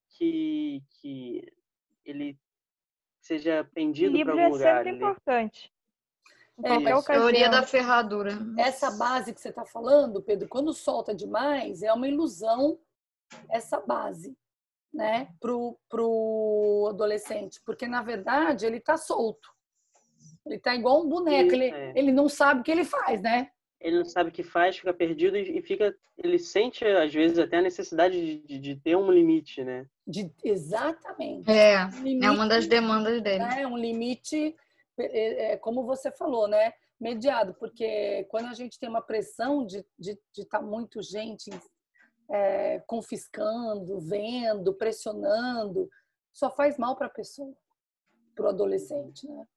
[0.09, 1.51] que, que
[2.05, 2.37] ele
[3.21, 4.77] seja pendido para Equilíbrio algum é lugar.
[4.83, 5.73] sempre ele- importante.
[6.63, 7.03] É, ocasião.
[7.03, 8.31] Teoria da ferradura.
[8.57, 12.79] Essa base que você está falando, Pedro, quando solta demais, é uma ilusão
[13.49, 14.37] essa base,
[14.95, 19.53] né, pro, pro adolescente, porque na verdade ele está solto.
[20.45, 21.93] Ele está igual um boneco, Isso, ele, é.
[21.95, 23.49] ele não sabe o que ele faz, né?
[23.85, 27.57] ele não sabe o que faz, fica perdido e fica, ele sente às vezes até
[27.57, 29.85] a necessidade de, de, de ter um limite, né?
[30.07, 31.49] De, exatamente.
[31.49, 33.39] É, Um limite, é uma das demandas dele.
[33.39, 34.55] né, um limite,
[34.97, 36.73] é, é, como você falou, né?
[36.99, 41.51] Mediado, porque quando a gente tem uma pressão de estar de, de tá muito gente
[42.29, 45.89] é, confiscando, vendo, pressionando,
[46.33, 47.53] só faz mal para a pessoa,
[48.35, 49.47] para o adolescente, né?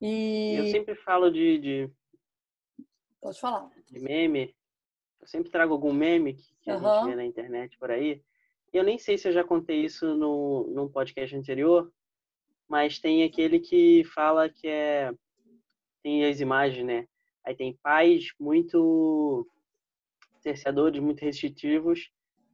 [0.00, 1.90] E eu sempre falo de, de,
[3.20, 3.70] pode falar.
[3.90, 4.54] de meme,
[5.20, 6.94] eu sempre trago algum meme que, que a Aham.
[6.94, 8.22] gente vê na internet por aí.
[8.72, 11.92] Eu nem sei se eu já contei isso no, num podcast anterior,
[12.68, 15.12] mas tem aquele que fala que é.
[16.02, 17.06] Tem as imagens, né?
[17.44, 19.46] Aí tem pais muito
[20.42, 22.10] cerceadores, muito restritivos,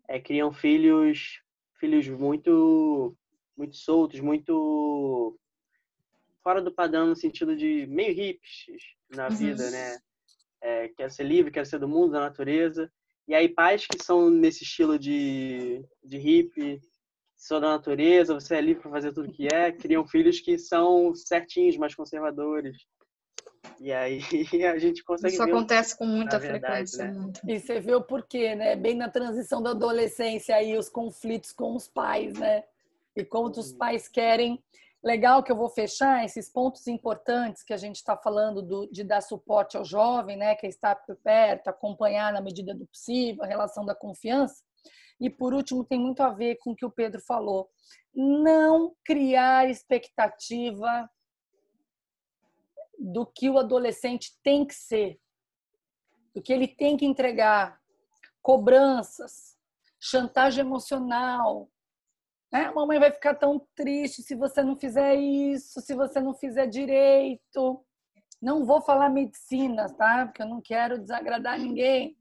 [0.09, 1.41] é, criam filhos
[1.79, 3.17] filhos muito
[3.57, 5.39] muito soltos, muito
[6.43, 8.67] fora do padrão no sentido de meio hippies
[9.11, 9.37] na Uhum.
[9.37, 9.99] vida, né?
[10.61, 12.91] É, quero ser livre, quero ser do mundo, da natureza.
[13.27, 16.81] E aí pais que são nesse estilo de, de hippie,
[17.37, 21.15] sou da natureza, você é livre para fazer tudo que é, criam filhos que são
[21.15, 22.77] certinhos, mais conservadores.
[23.81, 24.21] E aí
[24.73, 27.11] a gente consegue Isso ver um- acontece com muita verdade, frequência.
[27.13, 27.33] né?
[27.47, 28.77] E você vê o porquê, né?
[28.77, 32.65] Bem na transição da adolescência aí, os conflitos com os pais, né?
[33.17, 34.63] E como os pais querem.
[35.05, 39.05] Legal que eu vou fechar esses pontos importantes que a gente está falando do, de
[39.05, 40.55] dar suporte ao jovem, né?
[40.57, 44.65] Que é estar por perto, acompanhar na medida do possível, a relação da confiança.
[45.21, 47.69] E por último, tem muito a ver com o que o Pedro falou.
[48.15, 51.09] Não criar expectativa
[53.07, 55.21] do que o adolescente tem que ser,
[56.35, 57.81] do que ele tem que entregar,
[58.43, 59.57] cobranças,
[60.01, 61.71] chantagem emocional.
[62.53, 62.65] Né?
[62.65, 66.67] A mamãe vai ficar tão triste se você não fizer isso, se você não fizer
[66.67, 67.85] direito.
[68.43, 70.27] Não vou falar medicina, tá?
[70.27, 72.17] Porque eu não quero desagradar ninguém.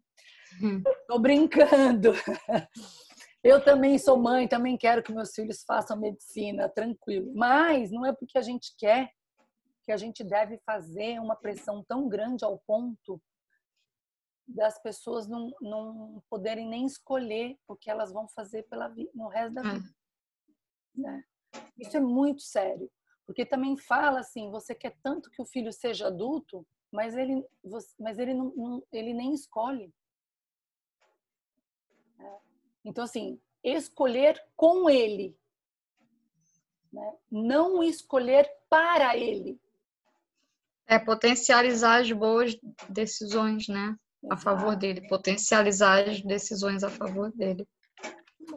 [1.08, 2.14] Tô brincando.
[3.44, 7.32] Eu também sou mãe, também quero que meus filhos façam medicina, tranquilo.
[7.36, 9.12] Mas não é porque a gente quer
[9.86, 13.22] que a gente deve fazer uma pressão tão grande ao ponto
[14.48, 19.28] das pessoas não, não poderem nem escolher o que elas vão fazer pela vida, no
[19.28, 19.74] resto da É.
[19.74, 19.96] vida.
[20.96, 21.24] né?
[21.78, 22.92] Isso é muito sério,
[23.26, 27.46] porque também fala assim, você quer tanto que o filho seja adulto, mas ele,
[28.00, 29.94] mas ele, não, não- ele nem escolhe.
[32.18, 32.40] né?
[32.84, 35.38] Então, assim, escolher com ele,
[36.94, 37.18] né?
[37.32, 39.60] não escolher para ele.
[40.88, 42.56] É potencializar as boas
[42.90, 43.96] decisões, né?
[44.30, 45.08] A favor dele.
[45.08, 47.68] Potencializar as decisões a favor dele.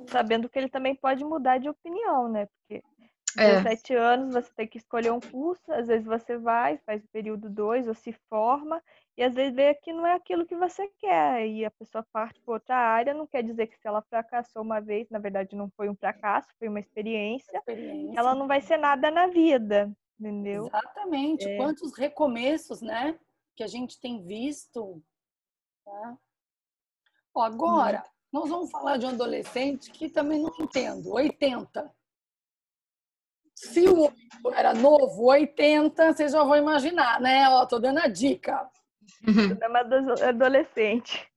[0.09, 2.47] Sabendo que ele também pode mudar de opinião, né?
[2.47, 2.83] Porque
[3.37, 3.57] É.
[3.63, 7.49] 17 anos você tem que escolher um curso, às vezes você vai, faz o período
[7.51, 8.83] 2 ou se forma,
[9.17, 12.41] e às vezes vê que não é aquilo que você quer, e a pessoa parte
[12.41, 15.71] para outra área, não quer dizer que se ela fracassou uma vez, na verdade não
[15.77, 18.19] foi um fracasso, foi uma experiência, experiência.
[18.19, 20.67] ela não vai ser nada na vida, entendeu?
[20.67, 21.49] Exatamente.
[21.49, 21.57] É.
[21.57, 23.19] Quantos recomeços, né?
[23.57, 25.03] Que a gente tem visto.
[25.85, 26.19] Tá?
[27.35, 31.13] Ó, agora, nós vamos falar de um adolescente que também não entendo.
[31.13, 31.95] 80.
[33.55, 34.03] Se o
[34.45, 37.49] 8 era novo, 80, vocês já vão imaginar, né?
[37.51, 38.71] Ó, tô dando a dica.
[39.25, 41.29] Problema do adolescente.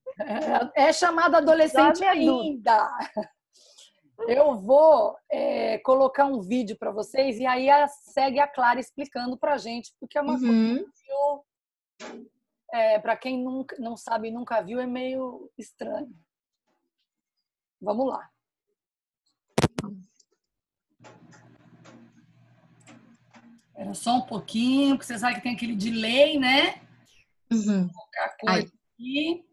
[0.75, 2.89] É, é chamado adolescente ainda.
[4.27, 9.37] Eu vou é, colocar um vídeo para vocês e aí a, segue a Clara explicando
[9.37, 10.39] para gente, porque é uma Uhum.
[10.41, 11.45] meio,
[12.71, 16.13] é, para quem nunca, não sabe e nunca viu, é meio estranho.
[17.81, 18.29] Vamos lá.
[23.75, 26.79] Era só um pouquinho, porque você sabe que tem aquele delay, né?
[27.51, 27.89] Uhum.
[28.17, 28.71] A coisa Ai.
[28.93, 29.50] aqui.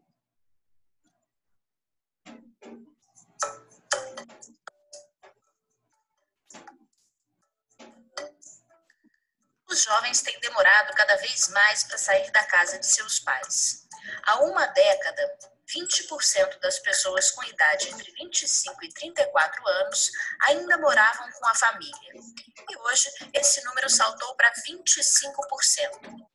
[9.89, 13.87] Jovens têm demorado cada vez mais para sair da casa de seus pais.
[14.23, 15.37] Há uma década,
[15.67, 20.11] 20% das pessoas com idade entre 25 e 34 anos
[20.43, 22.13] ainda moravam com a família.
[22.69, 26.29] E hoje esse número saltou para 25%.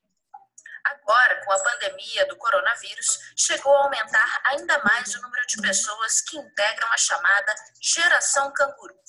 [0.83, 6.21] Agora, com a pandemia do coronavírus, chegou a aumentar ainda mais o número de pessoas
[6.21, 8.99] que integram a chamada geração canguru.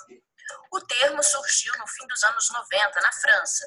[0.71, 3.67] O termo surgiu no fim dos anos 90 na França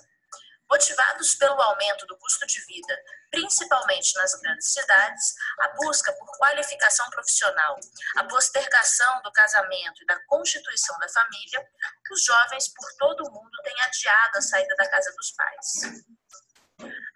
[0.69, 2.95] Motivados pelo aumento do custo de vida,
[3.31, 7.75] principalmente nas grandes cidades, a busca por qualificação profissional,
[8.17, 11.67] a postergação do casamento e da constituição da família,
[12.11, 16.03] os jovens por todo o mundo têm adiado a saída da casa dos pais.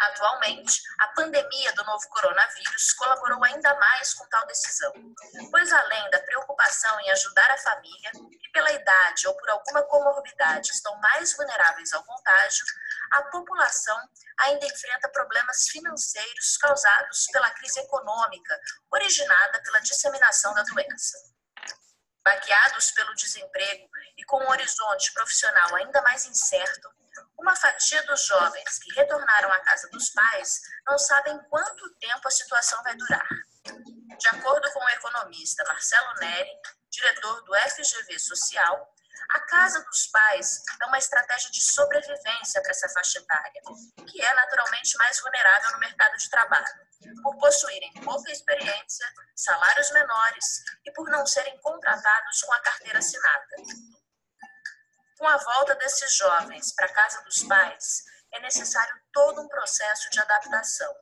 [0.04, 4.92] Atualmente, a pandemia do novo coronavírus colaborou ainda mais com tal decisão,
[5.50, 10.72] pois além da preocupação em ajudar a família, que pela idade ou por alguma comorbidade
[10.72, 12.66] estão mais vulneráveis ao contágio,
[13.14, 13.98] a população
[14.42, 18.60] ainda enfrenta problemas financeiros causados pela crise econômica
[18.92, 21.18] originada pela disseminação da doença.
[22.24, 26.90] Baqueados pelo desemprego e com um horizonte profissional ainda mais incerto,
[27.38, 32.32] uma fatia dos jovens que retornaram à casa dos pais não sabem quanto tempo a
[32.32, 33.28] situação vai durar.
[34.18, 36.50] De acordo com o economista Marcelo Neri,
[36.90, 38.93] diretor do FGV Social,
[39.30, 43.62] a casa dos pais é uma estratégia de sobrevivência para essa faixa etária,
[44.08, 46.88] que é naturalmente mais vulnerável no mercado de trabalho,
[47.22, 49.06] por possuírem pouca experiência,
[49.36, 53.48] salários menores e por não serem contratados com a carteira assinada.
[55.18, 58.04] Com a volta desses jovens para a casa dos pais,
[58.34, 60.94] é necessário todo um processo de adaptação.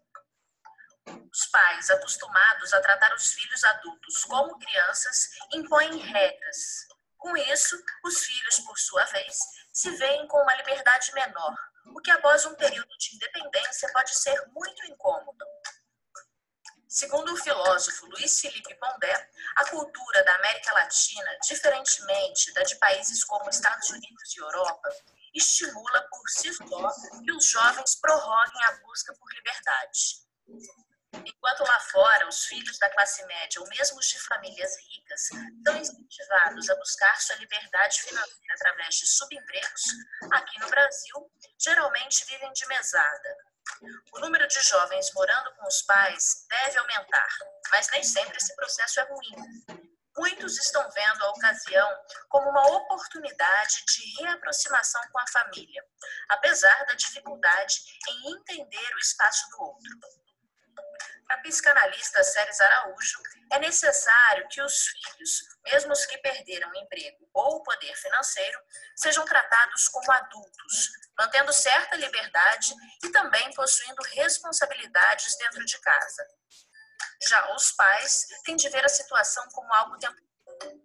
[1.07, 6.87] Os pais, acostumados a tratar os filhos adultos como crianças, impõem regras.
[7.21, 9.37] Com isso, os filhos, por sua vez,
[9.71, 11.55] se veem com uma liberdade menor,
[11.85, 15.45] o que após um período de independência pode ser muito incômodo.
[16.87, 23.23] Segundo o filósofo Luiz Felipe Pondé, a cultura da América Latina, diferentemente da de países
[23.23, 24.89] como Estados Unidos e Europa,
[25.35, 26.91] estimula por si só
[27.23, 30.25] que os jovens prorroguem a busca por liberdade.
[31.13, 35.77] Enquanto lá fora os filhos da classe média ou mesmo os de famílias ricas são
[35.77, 39.83] incentivados a buscar sua liberdade financeira através de subempregos,
[40.31, 43.37] aqui no Brasil geralmente vivem de mesada,
[44.13, 47.27] o número de jovens morando com os pais deve aumentar,
[47.71, 49.81] mas nem sempre esse processo é ruim.
[50.17, 51.89] Muitos estão vendo a ocasião
[52.27, 55.83] como uma oportunidade de reaproximação com a família,
[56.29, 57.75] apesar da dificuldade
[58.09, 60.20] em entender o espaço do outro.
[61.31, 63.21] Para a psicanalista Séries Araújo,
[63.53, 68.59] é necessário que os filhos, mesmo os que perderam o emprego ou o poder financeiro,
[68.97, 76.27] sejam tratados como adultos, mantendo certa liberdade e também possuindo responsabilidades dentro de casa.
[77.29, 80.81] Já os pais têm de ver a situação como algo temporário.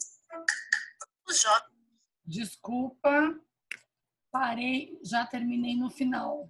[1.26, 1.72] Os jovens.
[2.24, 3.34] Desculpa,
[4.30, 6.48] parei, já terminei no final.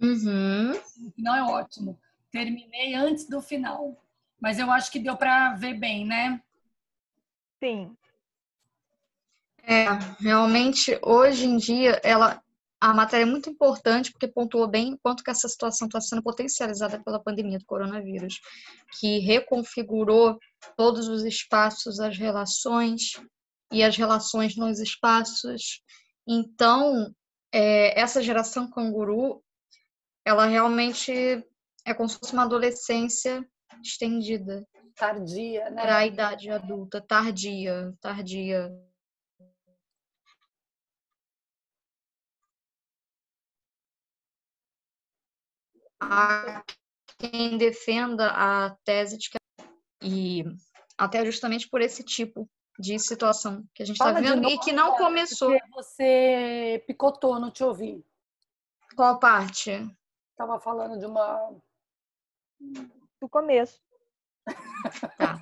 [0.00, 0.72] Uhum.
[0.72, 2.00] O final é ótimo.
[2.30, 3.96] Terminei antes do final.
[4.40, 6.40] Mas eu acho que deu para ver bem, né?
[7.62, 7.96] Sim.
[9.62, 9.86] É,
[10.20, 12.40] realmente, hoje em dia, ela,
[12.80, 16.22] a matéria é muito importante porque pontuou bem o quanto que essa situação está sendo
[16.22, 18.38] potencializada pela pandemia do coronavírus,
[19.00, 20.38] que reconfigurou
[20.76, 23.20] todos os espaços, as relações
[23.72, 25.82] e as relações nos espaços.
[26.28, 27.12] Então,
[27.52, 29.42] é, essa geração canguru,
[30.24, 31.44] ela realmente
[31.86, 33.48] é como se fosse uma adolescência
[33.80, 34.66] estendida.
[34.96, 35.82] Tardia, né?
[35.82, 38.72] Para a idade adulta, tardia, tardia.
[46.00, 46.64] Há
[47.18, 49.36] quem defenda a tese de que
[50.02, 50.44] e
[50.98, 54.72] até justamente por esse tipo de situação que a gente está vendo novo, e que
[54.72, 55.56] não começou.
[55.72, 58.04] Você picotou, não te ouvi.
[58.94, 59.70] Qual parte?
[60.32, 61.56] Estava falando de uma
[63.20, 63.80] do começo.
[65.18, 65.40] Tá.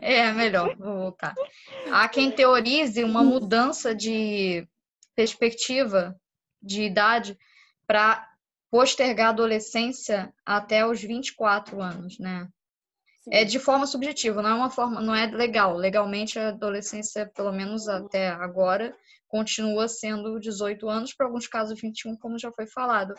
[0.00, 1.34] É melhor, vou voltar.
[1.90, 4.64] Há quem teorize uma mudança de
[5.16, 6.16] perspectiva
[6.62, 7.36] de idade
[7.84, 8.24] para
[8.70, 12.48] postergar a adolescência até os 24 anos, né?
[13.22, 13.30] Sim.
[13.32, 15.76] É de forma subjetiva, não é uma forma, não é legal.
[15.76, 18.94] Legalmente a adolescência, pelo menos até agora,
[19.28, 23.14] continua sendo 18 anos, para alguns casos 21, como já foi falado.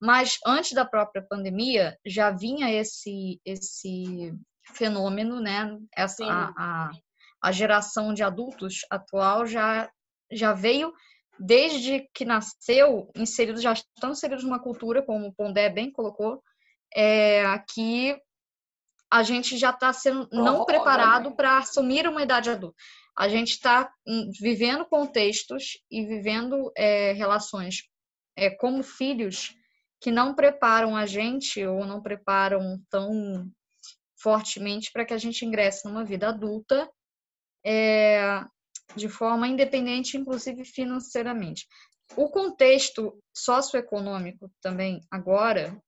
[0.00, 4.32] Mas antes da própria pandemia, já vinha esse, esse
[4.74, 5.76] fenômeno, né?
[5.94, 6.90] Essa, a, a,
[7.42, 9.90] a, geração de adultos atual já,
[10.30, 10.92] já veio,
[11.38, 16.42] desde que nasceu, inseridos, já estão inseridos numa cultura, como o Pondé bem colocou,
[16.94, 17.42] é,
[17.74, 18.16] que
[19.10, 22.76] a gente já está sendo não preparado para assumir uma idade adulta.
[23.16, 27.88] A gente está hum, vivendo contextos e vivendo é, relações
[28.36, 29.54] é, como filhos
[30.00, 33.50] que não preparam a gente ou não preparam tão
[34.20, 36.88] fortemente para que a gente ingresse numa vida adulta
[37.64, 38.44] é,
[38.94, 41.66] de forma independente, inclusive financeiramente.
[42.16, 45.80] O contexto socioeconômico também agora,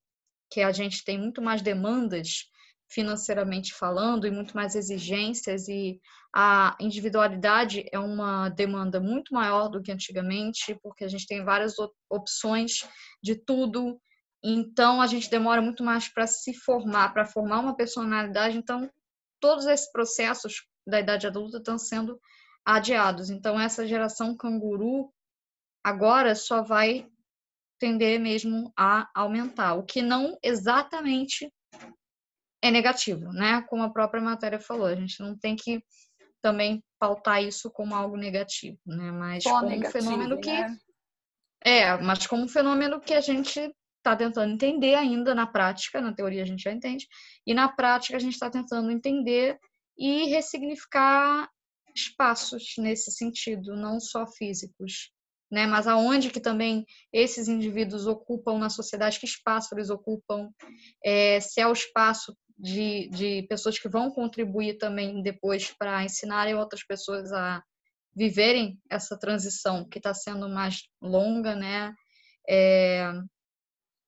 [0.50, 2.50] que a gente tem muito mais demandas
[2.90, 6.00] financeiramente falando e muito mais exigências e
[6.34, 11.74] a individualidade é uma demanda muito maior do que antigamente, porque a gente tem várias
[12.08, 12.88] opções
[13.22, 14.00] de tudo.
[14.42, 18.56] Então a gente demora muito mais para se formar, para formar uma personalidade.
[18.56, 18.90] Então
[19.40, 22.20] todos esses processos da idade adulta estão sendo
[22.64, 23.30] adiados.
[23.30, 25.12] Então essa geração canguru
[25.84, 27.08] agora só vai
[27.78, 31.50] tender mesmo a aumentar, o que não exatamente
[32.62, 33.62] é negativo, né?
[33.62, 35.82] Como a própria matéria falou, a gente não tem que
[36.42, 39.10] também pautar isso como algo negativo, né?
[39.10, 40.40] Mas Só como negativo, um fenômeno né?
[40.40, 40.90] que
[41.62, 43.60] é, mas como um fenômeno que a gente
[43.98, 47.06] está tentando entender ainda na prática, na teoria a gente já entende,
[47.46, 49.58] e na prática a gente está tentando entender
[49.98, 51.50] e ressignificar
[51.94, 55.12] espaços nesse sentido, não só físicos,
[55.50, 55.66] né?
[55.66, 60.48] Mas aonde que também esses indivíduos ocupam na sociedade, que espaço eles ocupam,
[61.04, 66.54] é, se é o espaço de, de pessoas que vão contribuir também depois para ensinarem
[66.54, 67.62] outras pessoas a
[68.14, 71.94] viverem essa transição que está sendo mais longa, né?
[72.46, 73.10] É,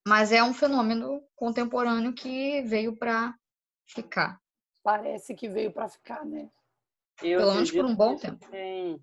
[0.07, 3.33] mas é um fenômeno contemporâneo que veio para
[3.87, 4.39] ficar.
[4.83, 6.49] Parece que veio para ficar, né?
[7.23, 8.47] Eu Pelo menos por um bom tempo.
[8.51, 9.01] Tem,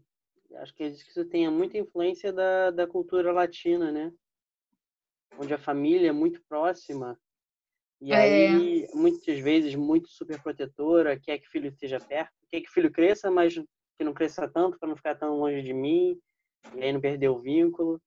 [0.56, 4.12] acho que isso tenha muita influência da, da cultura latina, né?
[5.38, 7.18] Onde a família é muito próxima
[8.00, 8.16] e é.
[8.16, 12.72] aí, muitas vezes, muito super protetora, quer que o filho esteja perto, quer que o
[12.72, 16.18] filho cresça, mas que não cresça tanto para não ficar tão longe de mim,
[16.74, 18.00] e aí não perder o vínculo.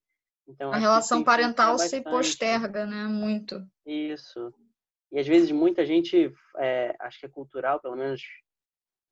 [0.47, 3.05] Então, a relação parental se posterga, né?
[3.05, 3.65] Muito.
[3.85, 4.53] Isso.
[5.11, 8.21] E às vezes muita gente, é, acho que é cultural, pelo menos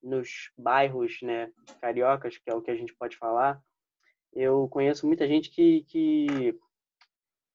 [0.01, 3.61] nos bairros né, cariocas, que é o que a gente pode falar,
[4.34, 6.57] eu conheço muita gente que, que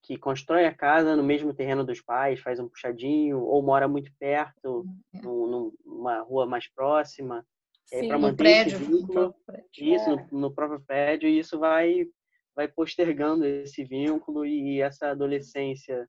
[0.07, 4.13] que constrói a casa no mesmo terreno dos pais, faz um puxadinho, ou mora muito
[4.21, 5.47] perto, uhum.
[5.49, 7.45] num, numa rua mais próxima,
[7.91, 9.35] para manter prédio, esse vínculo,
[9.77, 10.29] isso, é.
[10.31, 12.07] no, no, próprio prédio, e isso vai,
[12.55, 16.09] vai postergando esse vínculo e essa adolescência,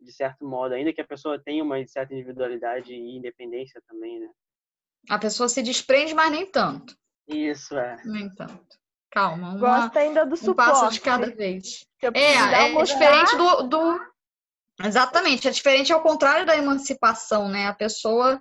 [0.00, 4.30] de certo modo, ainda que a pessoa tenha uma certa individualidade e independência também, né?
[5.10, 6.96] A pessoa se desprende, mas nem tanto.
[7.28, 7.96] Isso, é.
[8.06, 8.78] Nem tanto.
[9.16, 9.52] Calma.
[9.52, 10.70] Uma, Gosta ainda do suporte.
[10.70, 11.86] Um passo de cada vez.
[12.02, 14.00] É, é diferente do, do...
[14.84, 17.66] Exatamente, é diferente ao contrário da emancipação, né?
[17.66, 18.38] A pessoa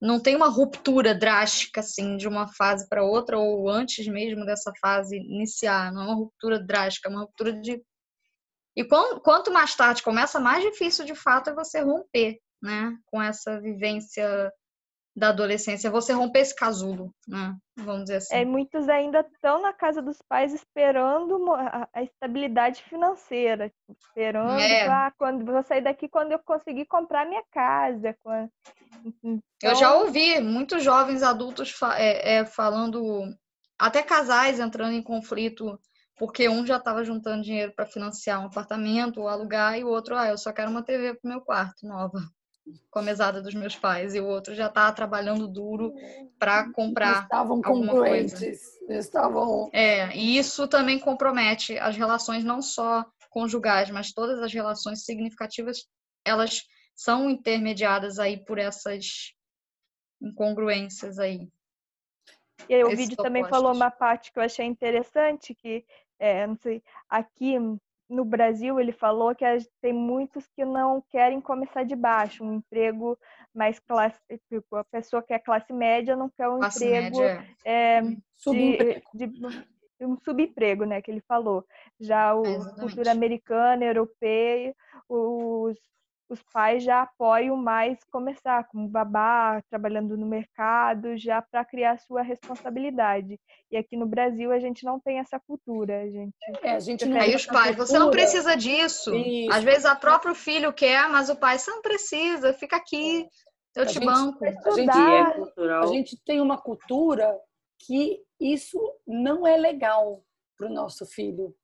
[0.00, 4.72] não tem uma ruptura drástica, assim, de uma fase para outra, ou antes mesmo dessa
[4.80, 5.92] fase iniciar.
[5.92, 7.82] Não é uma ruptura drástica, é uma ruptura de.
[8.76, 12.96] E quanto mais tarde começa, mais difícil de fato é você romper, né?
[13.06, 14.52] Com essa vivência
[15.16, 17.56] da adolescência, você romper esse casulo, né?
[17.76, 18.34] Vamos dizer assim.
[18.34, 24.88] É, muitos ainda estão na casa dos pais esperando a, estabilidade financeira, esperando é.
[24.88, 28.16] ah, quando vou sair daqui quando eu conseguir comprar minha casa.
[28.24, 28.50] Quando...
[29.22, 29.40] Então...
[29.62, 33.24] Eu já ouvi muitos jovens adultos fa é, é, falando,
[33.78, 35.78] até casais entrando em conflito
[36.16, 40.16] porque um já estava juntando dinheiro para financiar um apartamento ou alugar e o outro,
[40.16, 42.20] ah, eu só quero uma TV para o meu quarto nova
[42.90, 45.92] com a mesada dos meus pais e o outro já estava trabalhando duro
[46.38, 48.46] para comprar estavam alguma coisa.
[48.88, 49.70] Estavam.
[49.72, 55.86] É, e isso também compromete as relações não só conjugais, mas todas as relações significativas,
[56.24, 56.62] elas
[56.94, 59.34] são intermediadas aí por essas
[60.22, 61.48] incongruências aí.
[62.68, 65.84] E aí o vídeo também falou uma parte que eu achei interessante, que
[66.18, 67.56] é, não sei, aqui
[68.08, 69.44] no Brasil, ele falou que
[69.80, 73.18] tem muitos que não querem começar de baixo, um emprego
[73.54, 77.20] mais classe, tipo, a pessoa que é classe média não quer um classe emprego
[77.64, 79.64] é, de, de,
[80.00, 81.64] um subemprego, né, que ele falou.
[81.98, 84.74] Já o é cultura americana, europeia,
[85.08, 85.78] os
[86.28, 92.22] os pais já apoiam mais começar como babá, trabalhando no mercado, já para criar sua
[92.22, 93.38] responsabilidade.
[93.70, 96.34] E aqui no Brasil a gente não tem essa cultura, a gente.
[96.62, 97.86] É, a gente não Aí os pais, cultura.
[97.86, 99.14] você não precisa disso.
[99.14, 99.52] Isso.
[99.52, 103.26] Às vezes a próprio filho quer, mas o pai você não precisa, fica aqui,
[103.76, 104.44] eu a te gente, banco.
[104.44, 107.38] A gente, é a gente tem uma cultura
[107.86, 110.24] que isso não é legal
[110.56, 111.54] para o nosso filho.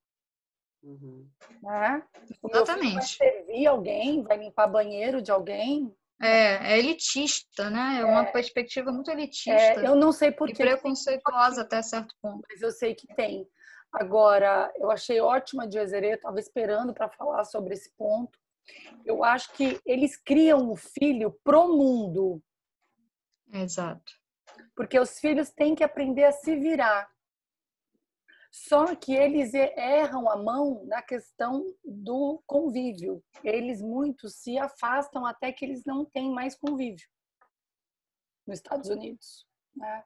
[0.82, 1.28] Uhum.
[1.62, 2.02] Né?
[2.48, 2.94] Exatamente.
[2.94, 8.00] vai servir alguém, vai limpar banheiro de alguém, É, é elitista, né?
[8.00, 9.50] É uma é, perspectiva muito elitista.
[9.52, 10.54] É, eu não sei por que.
[10.54, 12.46] preconceituosa até certo ponto.
[12.50, 13.48] Mas eu sei que tem.
[13.92, 18.38] Agora, eu achei ótima de Ezerê, estava esperando para falar sobre esse ponto.
[19.04, 22.40] Eu acho que eles criam o filho pro mundo.
[23.52, 24.12] Exato.
[24.76, 27.08] Porque os filhos têm que aprender a se virar.
[28.50, 33.22] Só que eles erram a mão na questão do convívio.
[33.44, 37.08] Eles muitos se afastam até que eles não têm mais convívio
[38.44, 39.46] nos Estados Unidos.
[39.76, 40.04] Né?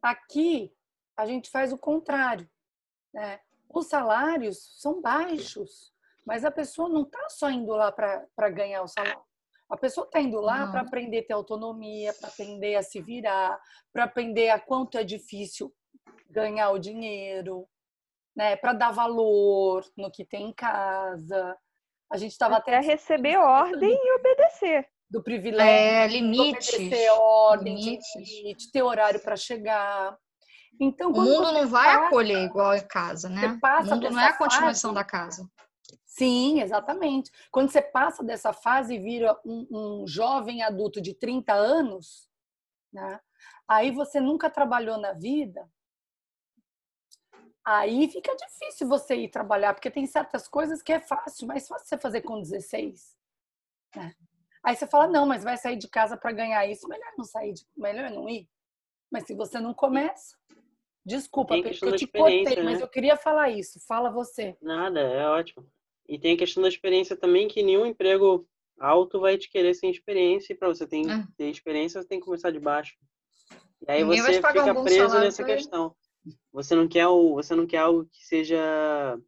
[0.00, 0.72] Aqui
[1.16, 2.48] a gente faz o contrário.
[3.12, 3.40] Né?
[3.68, 5.92] Os salários são baixos,
[6.24, 9.22] mas a pessoa não está só indo lá para ganhar o salário.
[9.68, 13.58] A pessoa está indo lá para aprender a ter autonomia, para aprender a se virar,
[13.92, 15.74] para aprender a quanto é difícil
[16.32, 17.68] ganhar o dinheiro,
[18.34, 18.56] né?
[18.56, 21.56] Para dar valor no que tem em casa.
[22.10, 24.88] A gente estava até, até receber ordem e obedecer.
[25.10, 25.70] Do privilégio.
[25.70, 26.74] É, limites.
[26.74, 28.14] Obedecer ordem, limites.
[28.16, 30.16] limite, ter horário para chegar.
[30.80, 33.58] Então, o mundo não vai passa, acolher igual em casa, né?
[33.82, 35.50] o mundo não é a continuação fase, da casa.
[36.06, 37.30] Sim, exatamente.
[37.50, 42.26] Quando você passa dessa fase e vira um, um jovem adulto de 30 anos,
[42.92, 43.20] né?
[43.68, 45.68] aí você nunca trabalhou na vida,
[47.64, 51.86] aí fica difícil você ir trabalhar, porque tem certas coisas que é fácil, mas fácil
[51.86, 53.16] você fazer com 16.
[53.96, 54.14] Né?
[54.64, 57.52] Aí você fala, não, mas vai sair de casa para ganhar isso, melhor não sair,
[57.52, 57.66] de...
[57.76, 58.48] melhor não ir.
[59.10, 60.36] Mas se você não começa,
[61.04, 62.62] desculpa, porque eu te cortei, né?
[62.62, 63.80] mas eu queria falar isso.
[63.86, 64.56] Fala você.
[64.60, 65.66] Nada, é ótimo.
[66.08, 68.46] E tem a questão da experiência também, que nenhum emprego
[68.78, 71.26] alto vai te querer sem experiência, e para você ter, é.
[71.36, 72.96] ter experiência, você tem que começar de baixo.
[73.86, 75.94] E aí Ninguém você fica preso nessa questão.
[76.52, 79.18] Você não quer o, você não quer algo que seja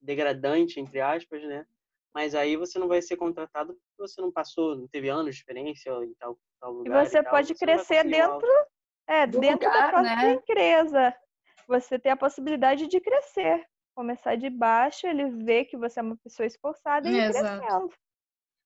[0.00, 1.66] degradante entre aspas, né?
[2.14, 5.40] Mas aí você não vai ser contratado porque você não passou, não teve anos de
[5.40, 7.04] experiência em tal, tal lugar.
[7.04, 8.48] E você e pode você crescer dentro,
[9.06, 10.32] é, dentro lugar, da própria né?
[10.32, 11.14] empresa.
[11.68, 13.64] Você tem a possibilidade de crescer.
[13.94, 17.90] Começar de baixo, ele vê que você é uma pessoa esforçada e ir crescendo.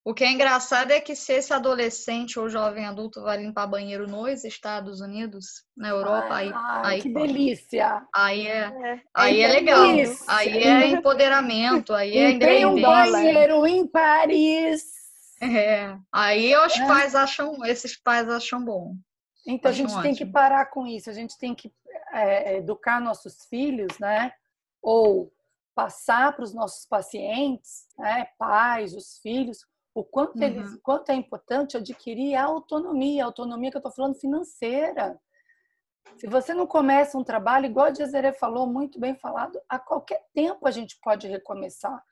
[0.05, 4.07] O que é engraçado é que se esse adolescente ou jovem adulto vai limpar banheiro
[4.07, 8.07] nos Estados Unidos, na Europa, ai, aí, ai, aí que delícia!
[8.15, 9.83] Aí é, é aí é, é legal,
[10.29, 14.85] aí é empoderamento, aí é Tem um banheiro em Paris.
[15.41, 16.87] É, aí os é.
[16.87, 18.95] pais acham, esses pais acham bom.
[19.47, 20.03] Então acham a gente ótimo.
[20.03, 21.73] tem que parar com isso, a gente tem que
[22.13, 24.33] é, educar nossos filhos, né?
[24.83, 25.33] Ou
[25.75, 30.42] passar para os nossos pacientes, né, pais, os filhos, o quanto, uhum.
[30.42, 35.18] eles, quanto é importante adquirir a autonomia, a autonomia que eu estou falando financeira.
[36.16, 40.22] Se você não começa um trabalho, igual a Jezere falou, muito bem falado, a qualquer
[40.34, 42.03] tempo a gente pode recomeçar.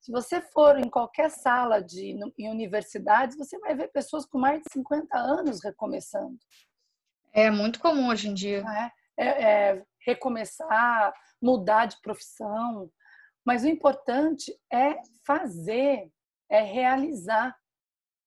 [0.00, 4.62] Se você for em qualquer sala de em universidades, você vai ver pessoas com mais
[4.62, 6.38] de 50 anos recomeçando.
[7.32, 8.64] É muito comum hoje em dia.
[9.16, 11.12] É, é, é recomeçar,
[11.42, 12.90] mudar de profissão.
[13.44, 16.10] Mas o importante é fazer,
[16.48, 17.56] é realizar.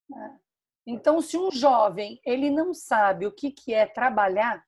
[0.10, 0.40] Né?
[0.86, 4.66] Então, se um jovem ele não sabe o que, que é trabalhar,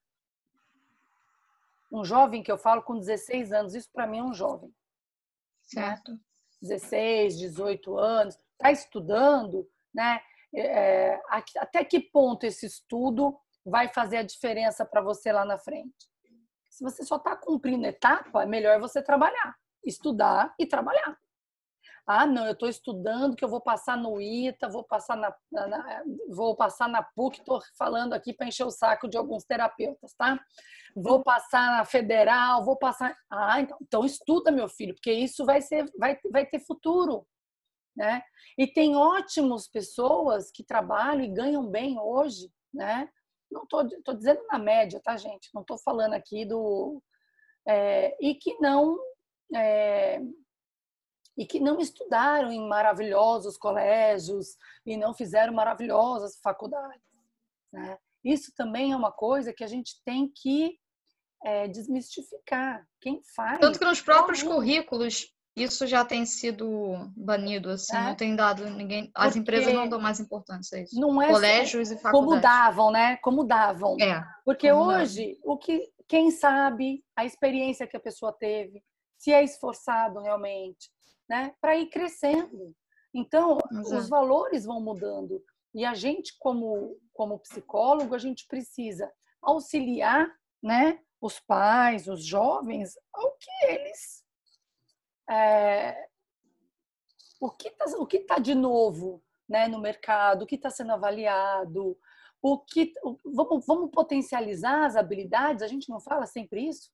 [1.92, 4.74] um jovem que eu falo com 16 anos, isso para mim é um jovem.
[5.64, 6.12] Certo.
[6.12, 6.20] Né?
[6.62, 10.22] 16, 18 anos, está estudando, né?
[10.56, 11.20] É,
[11.58, 16.10] até que ponto esse estudo vai fazer a diferença para você lá na frente?
[16.70, 21.20] Se você só está cumprindo etapa, é melhor você trabalhar, estudar e trabalhar.
[22.06, 26.04] Ah, não, eu estou estudando que eu vou passar no ITA, vou passar na, na
[26.30, 30.38] vou passar na PUC, estou falando aqui para encher o saco de alguns terapeutas, tá?
[30.96, 33.18] Vou passar na federal, vou passar.
[33.30, 37.26] Ah, então, então estuda, meu filho, porque isso vai ser, vai, vai ter futuro,
[37.96, 38.22] né?
[38.58, 43.10] E tem ótimas pessoas que trabalham e ganham bem hoje, né?
[43.50, 45.50] Não estou tô, tô dizendo na média, tá, gente?
[45.54, 47.02] Não estou falando aqui do
[47.66, 49.00] é, e que não
[49.56, 50.20] é,
[51.38, 54.56] e que não estudaram em maravilhosos colégios
[54.86, 57.02] e não fizeram maravilhosas faculdades.
[57.72, 57.98] Né?
[58.24, 60.78] Isso também é uma coisa que a gente tem que
[61.44, 62.86] é, desmistificar.
[63.02, 63.60] Quem faz.
[63.60, 68.02] Tanto que nos próprios currículos isso já tem sido banido, assim, é.
[68.02, 69.12] não tem dado ninguém.
[69.14, 71.00] As Porque empresas não dão mais importância a isso.
[71.00, 72.30] Não é Colégios e faculdades.
[72.30, 73.18] Como davam, né?
[73.18, 73.98] Como davam.
[74.00, 74.24] É.
[74.44, 75.54] Porque hoje, davam.
[75.54, 78.84] o que quem sabe a experiência que a pessoa teve,
[79.18, 80.90] se é esforçado realmente,
[81.30, 82.76] né, para ir crescendo.
[83.14, 83.98] Então, Exato.
[83.98, 85.44] os valores vão mudando.
[85.74, 89.12] E a gente, como, como psicólogo, a gente precisa
[89.42, 90.28] auxiliar
[90.62, 94.24] né, os pais, os jovens, ao que eles.
[95.30, 96.08] É,
[97.40, 100.94] o que está o que tá de novo né, no mercado, o que está sendo
[100.94, 101.98] avaliado,
[102.42, 105.62] o que o, vamos, vamos potencializar as habilidades.
[105.62, 106.90] A gente não fala sempre isso?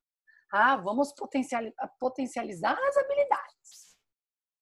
[0.52, 3.89] Ah, vamos potencializar, potencializar as habilidades.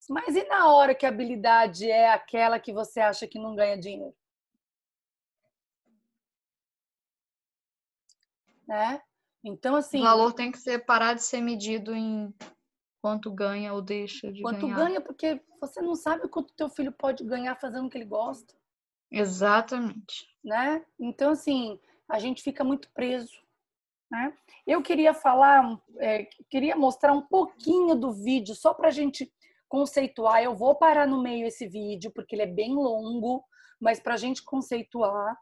[0.10, 3.78] Mas e na hora que a habilidade é aquela que você acha que não ganha
[3.78, 4.16] dinheiro?
[8.68, 9.02] Né?
[9.44, 10.00] Então, assim.
[10.00, 12.34] O valor tem que ser parar de ser medido em
[13.02, 14.76] quanto ganha ou deixa de quanto ganhar.
[14.76, 18.06] Quanto ganha, porque você não sabe quanto teu filho pode ganhar fazendo o que ele
[18.06, 18.54] gosta.
[19.12, 20.28] Exatamente.
[20.44, 20.86] Né?
[21.00, 23.42] Então, assim, a gente fica muito preso.
[24.10, 24.34] Né?
[24.66, 29.32] Eu queria falar, é, queria mostrar um pouquinho do vídeo, só para a gente
[29.68, 30.42] conceituar.
[30.42, 33.44] Eu vou parar no meio esse vídeo, porque ele é bem longo,
[33.80, 35.38] mas para a gente conceituar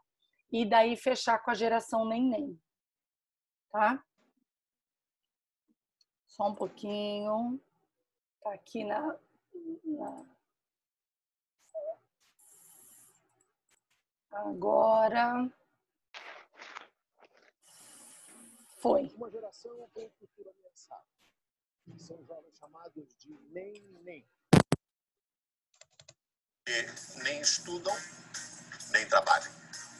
[0.52, 2.60] e daí fechar com a geração neném.
[3.70, 4.02] Tá?
[6.26, 7.60] Só um pouquinho.
[8.42, 9.18] Tá aqui na,
[9.84, 10.26] na...
[14.30, 15.50] Agora.
[18.78, 19.10] Foi.
[19.16, 21.15] Uma geração com cultura ameaçada.
[21.94, 24.28] São jovens chamados de nem-nem.
[27.22, 27.94] Nem estudam,
[28.90, 29.52] nem trabalham.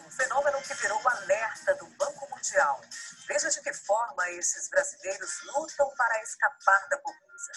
[0.05, 2.80] Um fenômeno que virou alerta do Banco Mundial.
[3.26, 7.53] Veja de que forma esses brasileiros lutam para escapar da pobreza.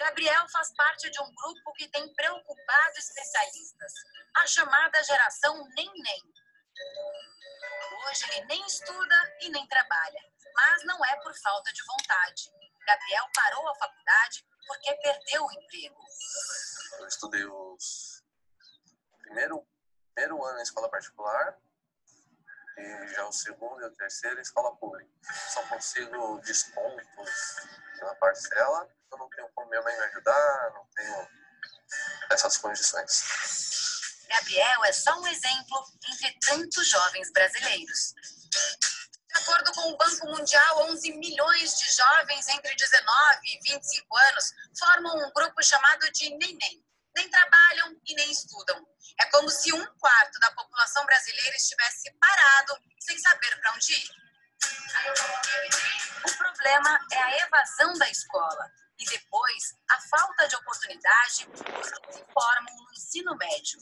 [0.00, 3.92] Gabriel faz parte de um grupo que tem preocupado especialistas,
[4.34, 6.22] a chamada geração nem-nem.
[8.06, 10.20] Hoje ele nem estuda e nem trabalha,
[10.58, 12.50] mas não é por falta de vontade.
[12.84, 16.04] Gabriel parou a faculdade porque perdeu o emprego.
[16.98, 18.24] Eu estudei os
[19.22, 19.64] primeiro,
[20.14, 21.56] primeiro ano em escola particular
[22.76, 25.10] e já o segundo e o terceiro em escola pública.
[25.52, 27.56] Só consigo descontos
[28.00, 31.28] na parcela, eu não tenho como minha mãe me ajudar, não tenho
[32.30, 34.26] essas condições.
[34.28, 38.14] Gabriel é só um exemplo entre tantos jovens brasileiros.
[39.48, 45.16] Acordo com o Banco Mundial, 11 milhões de jovens entre 19 e 25 anos formam
[45.16, 46.84] um grupo chamado de neném.
[47.16, 48.86] Nem trabalham e nem estudam.
[49.18, 54.10] É como se um quarto da população brasileira estivesse parado, sem saber para onde ir.
[56.26, 62.12] O problema é a evasão da escola e depois a falta de oportunidade dos que
[62.12, 63.78] se formam no ensino médio.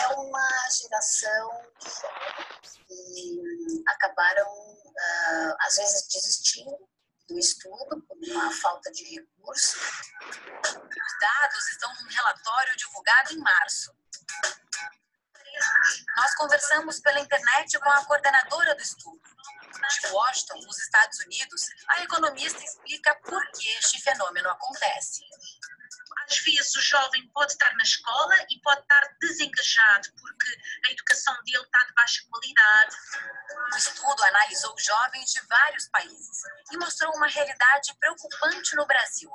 [0.00, 1.72] É uma geração
[2.86, 6.76] que acabaram, uh, às vezes, desistindo
[7.28, 9.78] do estudo por uma falta de recurso.
[9.78, 13.92] Os dados estão num relatório divulgado em março.
[16.16, 19.20] Nós conversamos pela internet com a coordenadora do estudo.
[19.88, 25.22] De Washington, nos Estados Unidos, a economista explica por que este fenômeno acontece.
[26.28, 30.56] Às vezes o jovem pode estar na escola e pode estar desengajado porque
[30.86, 32.96] a educação dele está de baixa qualidade.
[33.72, 39.30] O estudo analisou jovens de vários países e mostrou uma realidade preocupante no Brasil.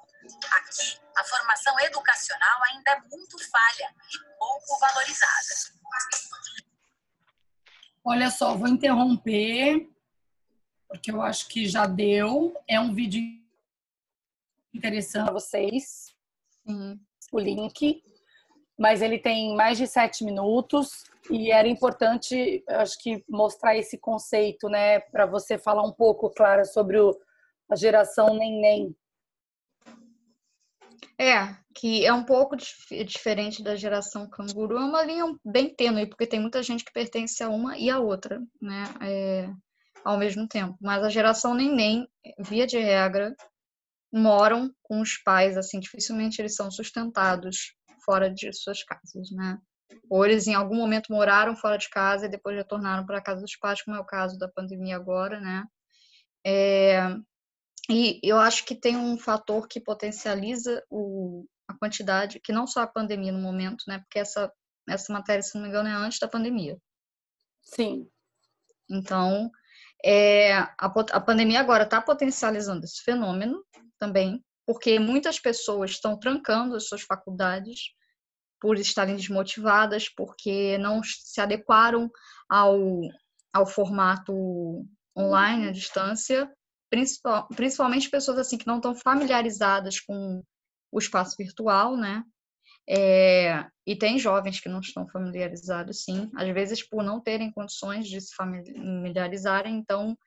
[0.51, 5.47] Aqui, a formação educacional ainda é muito falha e pouco valorizada.
[8.03, 9.89] Olha só, vou interromper,
[10.87, 12.55] porque eu acho que já deu.
[12.67, 13.21] É um vídeo
[14.73, 16.15] interessante para vocês.
[16.65, 16.99] Sim.
[17.31, 18.03] O link.
[18.77, 24.69] Mas ele tem mais de sete minutos e era importante, acho que, mostrar esse conceito,
[24.69, 24.99] né?
[24.99, 27.17] Para você falar um pouco, Clara, sobre o,
[27.69, 28.95] a geração neném.
[31.19, 36.05] É, que é um pouco dif diferente da geração canguru, é uma linha bem tênue,
[36.05, 39.49] porque tem muita gente que pertence a uma e a outra, né, é,
[40.07, 40.77] ao mesmo tempo.
[40.79, 42.07] Mas a geração neném,
[42.39, 43.35] via de regra,
[44.09, 49.59] moram com os pais, assim, dificilmente eles são sustentados fora de suas casas, né.
[50.09, 53.41] Ou eles em algum momento moraram fora de casa e depois retornaram para a casa
[53.41, 55.65] dos pais, como é o caso da pandemia agora, né.
[56.45, 57.01] É,
[57.89, 62.79] e eu acho que tem um fator que potencializa o, a quantidade, que não só
[62.79, 63.99] a pandemia no momento, né?
[63.99, 64.49] Porque essa,
[64.87, 66.77] essa matéria, se não me engano, é antes da pandemia.
[67.61, 68.09] Sim.
[68.89, 69.51] Então,
[70.03, 73.63] é, a, a pandemia agora está potencializando esse fenômeno
[73.97, 77.93] também, porque muitas pessoas estão trancando as suas faculdades
[78.59, 82.09] por estarem desmotivadas, porque não se adequaram
[82.49, 82.77] ao,
[83.53, 84.85] ao formato
[85.15, 86.51] online, à distância,
[86.89, 90.43] principal, principalmente pessoas assim que não estão familiarizadas com
[90.91, 92.23] o espaço virtual, né?
[92.89, 98.07] É, e tem jovens que não estão familiarizados, sim, às vezes por não terem condições
[98.07, 100.17] de se familiarizarem, então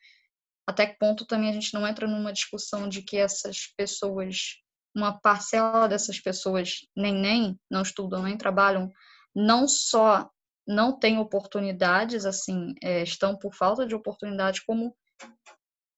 [0.66, 4.58] até que ponto também a gente não entra numa discussão de que essas pessoas
[4.94, 8.90] uma parcela dessas pessoas nem nem não estudam nem trabalham,
[9.34, 10.28] não só
[10.66, 14.94] não têm oportunidades, assim, é, estão por falta de oportunidades, como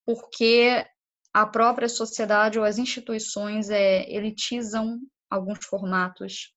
[0.06, 0.86] porque
[1.34, 4.98] a própria sociedade ou as instituições é, elitizam
[5.32, 6.52] alguns formatos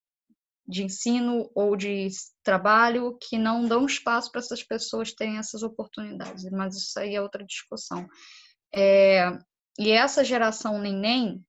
[0.68, 2.08] de ensino ou de
[2.42, 7.22] trabalho que não dão espaço para essas pessoas terem essas oportunidades, mas isso aí é
[7.22, 8.06] outra discussão.
[8.74, 9.30] É,
[9.78, 11.42] e essa geração neném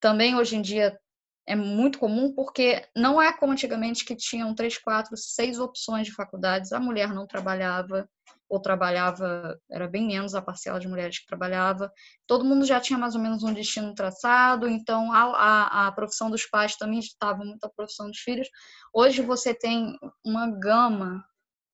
[0.00, 0.98] também hoje em dia
[1.46, 6.14] é muito comum porque não é como antigamente que tinham três, quatro, seis opções de
[6.14, 6.72] faculdades.
[6.72, 8.08] A mulher não trabalhava
[8.52, 11.90] ou trabalhava, era bem menos a parcela de mulheres que trabalhava.
[12.26, 16.30] Todo mundo já tinha mais ou menos um destino traçado, então a, a, a profissão
[16.30, 18.46] dos pais também estava muito a profissão dos filhos.
[18.92, 21.24] Hoje você tem uma gama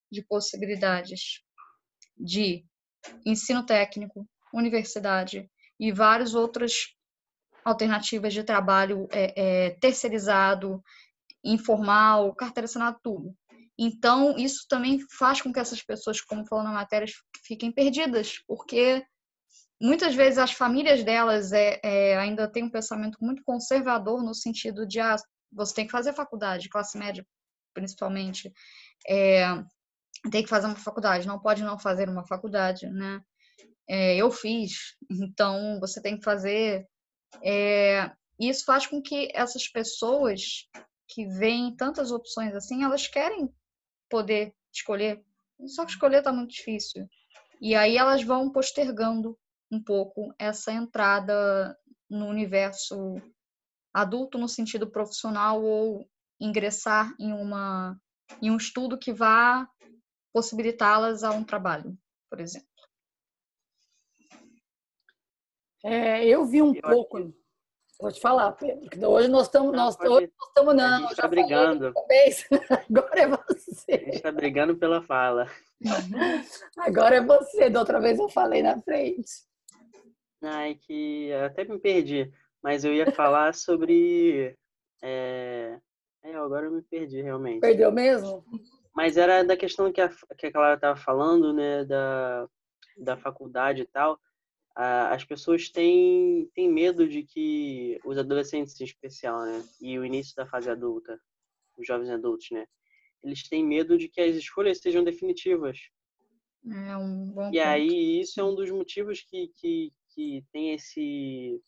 [0.08, 1.42] de possibilidades
[2.16, 2.64] de
[3.26, 4.24] ensino técnico,
[4.54, 5.50] universidade
[5.80, 6.94] e várias outras
[7.64, 10.80] alternativas de trabalho é, é, terceirizado,
[11.42, 13.34] informal, carteira assinada, tudo.
[13.78, 17.06] Então, isso também faz com que essas pessoas, como falou na matéria,
[17.46, 19.04] fiquem perdidas, porque
[19.80, 24.86] muitas vezes as famílias delas é, é, ainda têm um pensamento muito conservador no sentido
[24.86, 25.16] de ah,
[25.52, 27.24] você tem que fazer faculdade, classe média
[27.72, 28.52] principalmente,
[29.08, 29.44] é,
[30.32, 33.20] tem que fazer uma faculdade, não pode não fazer uma faculdade, né?
[33.88, 36.86] É, eu fiz, então você tem que fazer.
[37.42, 40.66] É, isso faz com que essas pessoas
[41.08, 43.48] que veem tantas opções assim, elas querem
[44.08, 45.24] poder escolher.
[45.66, 47.08] Só que escolher está muito difícil.
[47.60, 49.36] E aí elas vão postergando
[49.70, 51.76] um pouco essa entrada
[52.08, 53.20] no universo
[53.92, 56.08] adulto no sentido profissional ou
[56.40, 58.00] ingressar em uma
[58.40, 59.68] em um estudo que vá
[60.32, 61.98] possibilitá-las a um trabalho,
[62.30, 62.68] por exemplo.
[65.82, 67.34] É, eu vi um eu pouco.
[68.00, 70.84] Vou te falar, Pedro, hoje nós estamos, nós, pode, hoje nós estamos não.
[70.84, 71.92] A gente está brigando.
[72.88, 73.92] Agora é você.
[73.92, 75.50] A gente está brigando pela fala.
[76.78, 77.68] Agora é você.
[77.68, 79.28] Da outra vez eu falei na frente.
[80.40, 82.32] Ai, que até me perdi.
[82.62, 84.56] Mas eu ia falar sobre.
[85.02, 85.76] É...
[86.22, 87.60] é, agora eu me perdi realmente.
[87.60, 88.44] Perdeu mesmo?
[88.94, 91.84] Mas era da questão que a, que a Clara estava falando, né?
[91.84, 92.48] Da,
[92.96, 94.20] da faculdade e tal
[94.80, 100.36] as pessoas têm, têm medo de que os adolescentes em especial, né, e o início
[100.36, 101.20] da fase adulta,
[101.76, 102.64] os jovens adultos, né,
[103.24, 105.78] eles têm medo de que as escolhas sejam definitivas.
[106.64, 107.60] É um bom e ponto.
[107.60, 111.60] aí isso é um dos motivos que, que, que tem esse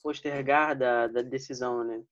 [0.00, 2.04] postergar da, da decisão, né?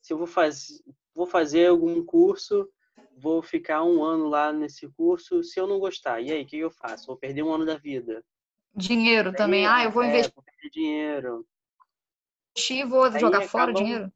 [0.00, 0.82] Se eu vou, faz,
[1.14, 2.68] vou fazer algum curso,
[3.16, 6.58] vou ficar um ano lá nesse curso, se eu não gostar, e aí, o que
[6.58, 7.06] eu faço?
[7.06, 8.24] Vou perder um ano da vida.
[8.74, 9.66] Dinheiro também.
[9.66, 10.32] Ah, eu vou investir.
[10.64, 11.46] É, dinheiro.
[12.56, 14.12] Investir vou aí jogar fora o dinheiro.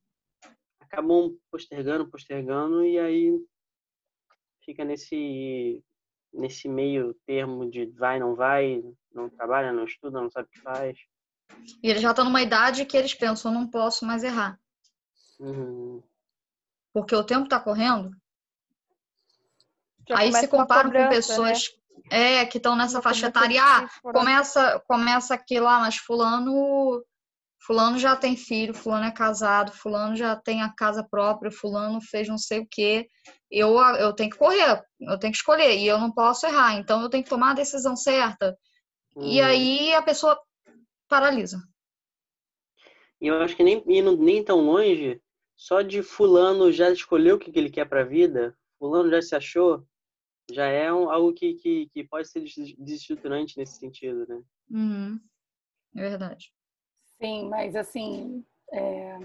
[0.80, 3.32] Acabam postergando, postergando, e aí
[4.64, 5.84] fica nesse,
[6.32, 8.82] nesse meio termo de vai, não vai,
[9.12, 10.98] não trabalha, não estuda, não sabe o que faz.
[11.82, 14.58] E eles já estão numa idade que eles pensam, não posso mais errar.
[15.38, 16.02] Uhum.
[16.92, 18.10] Porque o tempo está correndo.
[20.08, 21.85] Já aí se comparam com pessoas né?
[22.10, 23.60] É, que estão nessa faixa etária.
[23.62, 27.02] Ah, começa, começa aqui lá, mas fulano,
[27.66, 32.28] fulano já tem filho, fulano é casado, fulano já tem a casa própria, fulano fez
[32.28, 33.08] não sei o quê.
[33.50, 37.02] Eu, eu tenho que correr, eu tenho que escolher, e eu não posso errar, então
[37.02, 38.56] eu tenho que tomar a decisão certa.
[39.16, 39.46] E uhum.
[39.46, 40.38] aí a pessoa
[41.08, 41.58] paralisa.
[43.20, 45.20] E eu acho que nem indo nem tão longe,
[45.56, 49.34] só de fulano já escolheu o que ele quer para a vida, fulano já se
[49.34, 49.86] achou,
[50.50, 52.40] já é um, algo que, que, que pode ser
[52.78, 54.42] desestruturante nesse sentido, né?
[54.70, 55.20] Uhum.
[55.96, 56.52] É verdade.
[57.20, 59.18] Sim, mas assim, é...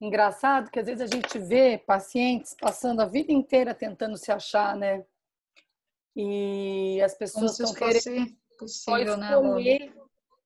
[0.00, 4.76] engraçado que às vezes a gente vê pacientes passando a vida inteira tentando se achar,
[4.76, 5.04] né?
[6.16, 9.94] E as pessoas estão querendo só né, escolher,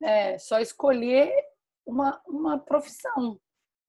[0.00, 1.32] né, é, só escolher
[1.84, 3.40] uma, uma profissão,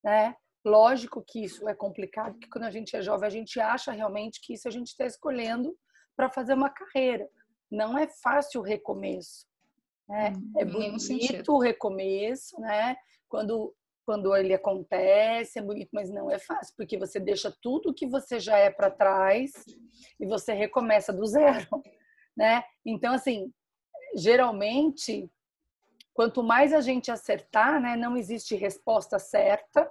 [0.04, 0.36] né?
[0.68, 4.42] Lógico que isso é complicado, porque quando a gente é jovem, a gente acha realmente
[4.42, 5.74] que isso a gente está escolhendo
[6.14, 7.26] para fazer uma carreira.
[7.72, 9.46] Não é fácil o recomeço.
[10.10, 10.34] Né?
[10.36, 12.98] Hum, é bonito o recomeço, né?
[13.30, 13.74] Quando,
[14.06, 18.38] quando ele acontece, é bonito, mas não é fácil, porque você deixa tudo que você
[18.38, 19.54] já é para trás
[20.20, 21.82] e você recomeça do zero,
[22.36, 22.62] né?
[22.86, 23.54] Então, assim,
[24.18, 25.32] geralmente,
[26.14, 27.96] quanto mais a gente acertar, né?
[27.96, 29.90] Não existe resposta certa,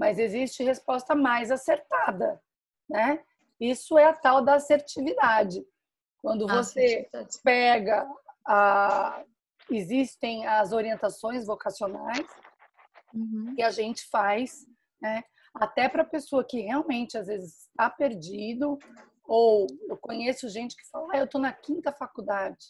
[0.00, 2.40] mas existe resposta mais acertada,
[2.88, 3.22] né?
[3.60, 5.62] Isso é a tal da assertividade.
[6.22, 7.06] Quando ah, você
[7.44, 8.08] pega
[8.46, 9.22] a
[9.70, 12.26] existem as orientações vocacionais,
[13.12, 13.54] Uhum.
[13.56, 14.64] que a gente faz,
[15.02, 15.22] né?
[15.52, 18.78] Até para a pessoa que realmente às vezes está perdido,
[19.24, 22.64] ou eu conheço gente que fala, ah, eu estou na quinta faculdade.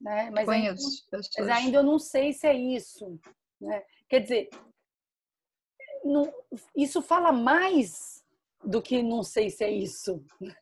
[0.00, 0.30] Né?
[0.30, 1.48] Mas, ainda, Conheço mas pessoas.
[1.48, 3.18] ainda eu não sei se é isso.
[3.60, 3.82] Né?
[4.08, 4.50] Quer dizer,
[6.04, 6.32] não-
[6.76, 8.24] isso fala mais
[8.64, 10.24] do que não sei se é isso.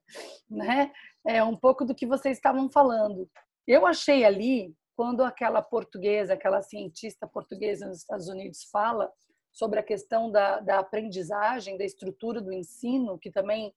[0.50, 0.90] Né?
[1.26, 3.28] É um pouco do que vocês estavam falando.
[3.66, 9.12] Eu achei ali, quando aquela portuguesa, aquela cientista portuguesa nos Estados Unidos fala
[9.52, 13.74] sobre a questão da, da aprendizagem, da estrutura do ensino, que também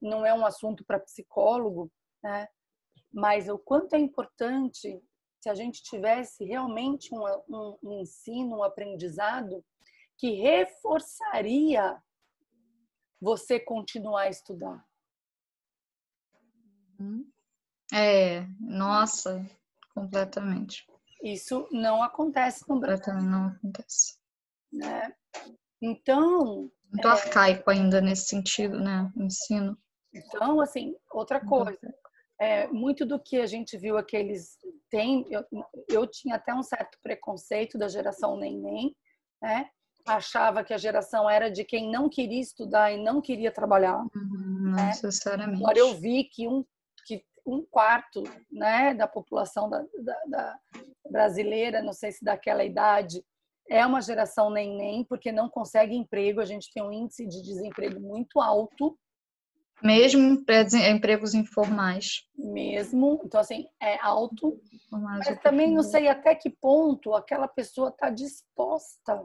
[0.00, 1.90] não é um assunto para psicólogo,
[2.22, 2.48] né?
[3.12, 4.98] mas o quanto é importante
[5.40, 9.64] se a gente tivesse realmente um, um, um ensino, um aprendizado
[10.18, 12.02] que reforçaria
[13.20, 14.86] você continuar a estudar.
[16.98, 17.30] Uhum.
[17.92, 19.44] É, nossa,
[19.94, 20.86] completamente.
[21.22, 24.18] Isso não acontece no Brasil, não acontece.
[24.72, 25.14] né?
[25.80, 29.10] Então, Muito arcaico ainda nesse sentido, né?
[29.16, 29.78] o Ensino.
[30.12, 31.94] então assim, outra coisa,
[32.38, 34.58] é, muito do que a gente viu aqueles
[34.90, 35.44] tem, eu,
[35.88, 38.94] eu tinha até um certo preconceito da geração neném,
[39.42, 39.70] né?
[40.06, 43.98] Achava que a geração era de quem não queria estudar e não queria trabalhar.
[44.14, 44.86] Uhum, Não É.
[44.86, 45.62] necessariamente.
[45.62, 46.64] Agora eu vi que um,
[47.06, 50.58] que um quarto né, da população da, da- da
[51.10, 53.24] brasileira, não sei se daquela idade,
[53.68, 56.40] é uma geração neném, porque não consegue emprego.
[56.40, 58.96] A gente tem um índice de desemprego muito alto
[59.82, 60.42] Mesmo
[60.90, 62.24] empregos informais.
[62.34, 63.20] mesmo.
[63.24, 64.58] Então, assim, é alto.
[64.72, 69.22] Informais Mas também não sei até que ponto aquela pessoa está disposta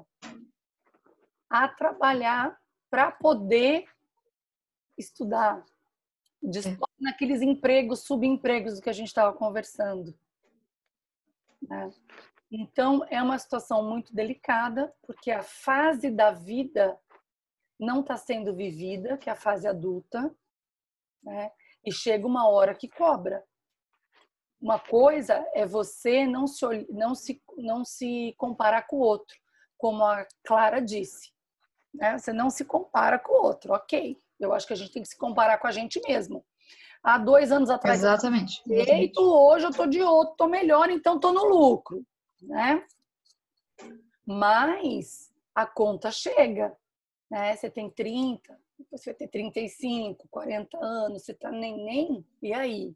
[1.51, 2.57] a trabalhar
[2.89, 3.85] para poder
[4.97, 5.65] estudar.
[6.41, 10.17] Disposta naqueles empregos, subempregos que a gente estava conversando.
[11.61, 11.91] né?
[12.49, 16.97] Então, é uma situação muito delicada, porque a fase da vida
[17.77, 20.33] não está sendo vivida, que é a fase adulta,
[21.21, 21.51] né?
[21.85, 23.43] e chega uma hora que cobra.
[24.59, 29.35] Uma coisa é você não se, não se, não se comparar com o outro,
[29.77, 31.31] como a Clara disse.
[31.93, 32.17] Né?
[32.17, 34.17] Você não se compara com o outro, ok.
[34.39, 36.43] Eu acho que a gente tem que se comparar com a gente mesmo.
[37.03, 38.61] Há dois anos atrás, eu Exatamente.
[38.67, 42.05] jeito, hoje eu tô de outro, tô melhor, então tô no lucro,
[42.41, 42.83] né?
[44.25, 46.75] Mas a conta chega,
[47.29, 47.55] né?
[47.55, 52.95] Você tem 30, depois você vai ter 35, 40 anos, você tá neném, e aí?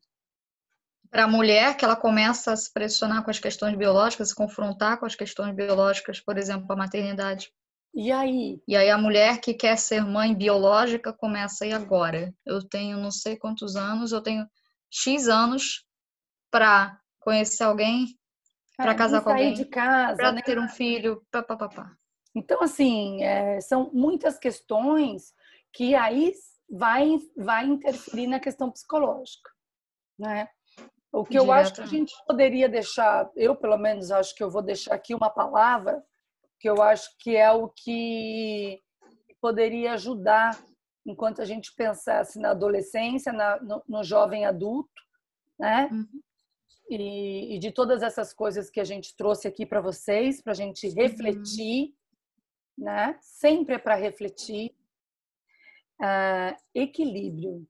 [1.09, 4.99] Para a mulher, que ela começa a se pressionar com as questões biológicas, se confrontar
[4.99, 7.51] com as questões biológicas, por exemplo, a maternidade.
[7.95, 8.61] E aí?
[8.67, 12.35] E aí a mulher que quer ser mãe biológica começa e agora?
[12.45, 14.45] Eu tenho não sei quantos anos, eu tenho
[14.91, 15.85] X anos
[16.51, 18.07] para conhecer alguém,
[18.75, 20.41] para casar com sair alguém, de casa, para né?
[20.41, 21.95] ter um filho, pá, pá, pá, pá.
[22.35, 25.33] Então, assim, é, são muitas questões
[25.71, 26.33] que aí
[26.69, 29.49] vai, vai interferir na questão psicológica,
[30.19, 30.49] né?
[31.13, 34.49] O que eu acho que a gente poderia deixar, eu pelo menos acho que eu
[34.49, 36.03] vou deixar aqui uma palavra,
[36.60, 38.82] que eu acho que é o que
[39.41, 40.60] poderia ajudar
[41.06, 45.01] enquanto a gente pensasse na adolescência, na, no, no jovem adulto,
[45.60, 45.89] né?
[46.89, 50.56] E, e de todas essas coisas que a gente trouxe aqui para vocês, para a
[50.56, 51.93] gente refletir,
[52.78, 53.18] né?
[53.22, 54.76] Sempre é para refletir.
[56.01, 57.68] Ah, equilíbrio.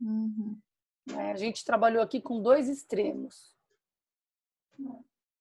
[0.00, 0.58] Uhum.
[1.06, 1.32] né?
[1.32, 3.54] A gente trabalhou aqui com dois extremos.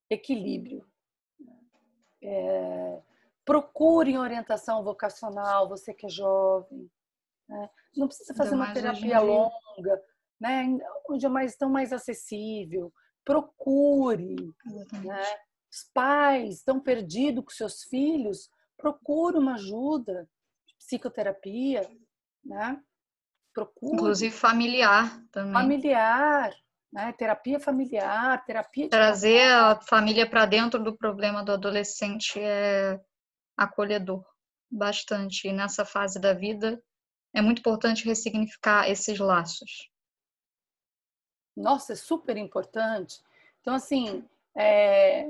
[0.09, 0.90] Equilíbrio.
[2.23, 3.01] É,
[3.45, 6.89] procure orientação vocacional, você que é jovem.
[7.47, 7.69] né?
[7.95, 10.01] Não precisa fazer uma terapia longa,
[10.39, 10.77] né?
[11.09, 12.93] onde é mais tão mais acessível.
[13.25, 14.35] Procure.
[15.03, 15.23] Né?
[15.71, 20.27] Os pais estão perdidos com seus filhos, procure uma ajuda,
[20.77, 21.89] psicoterapia,
[22.43, 22.81] né?
[23.53, 25.53] Procure Inclusive familiar também.
[25.53, 26.53] familiar,
[26.91, 27.13] né?
[27.13, 32.99] Terapia familiar, terapia de Trazer a família para dentro do problema do adolescente é
[33.55, 34.25] acolhedor,
[34.69, 35.47] bastante.
[35.47, 36.83] E nessa fase da vida
[37.33, 39.89] é muito importante ressignificar esses laços.
[41.55, 43.21] Nossa, é super importante.
[43.61, 45.29] Então, assim, é,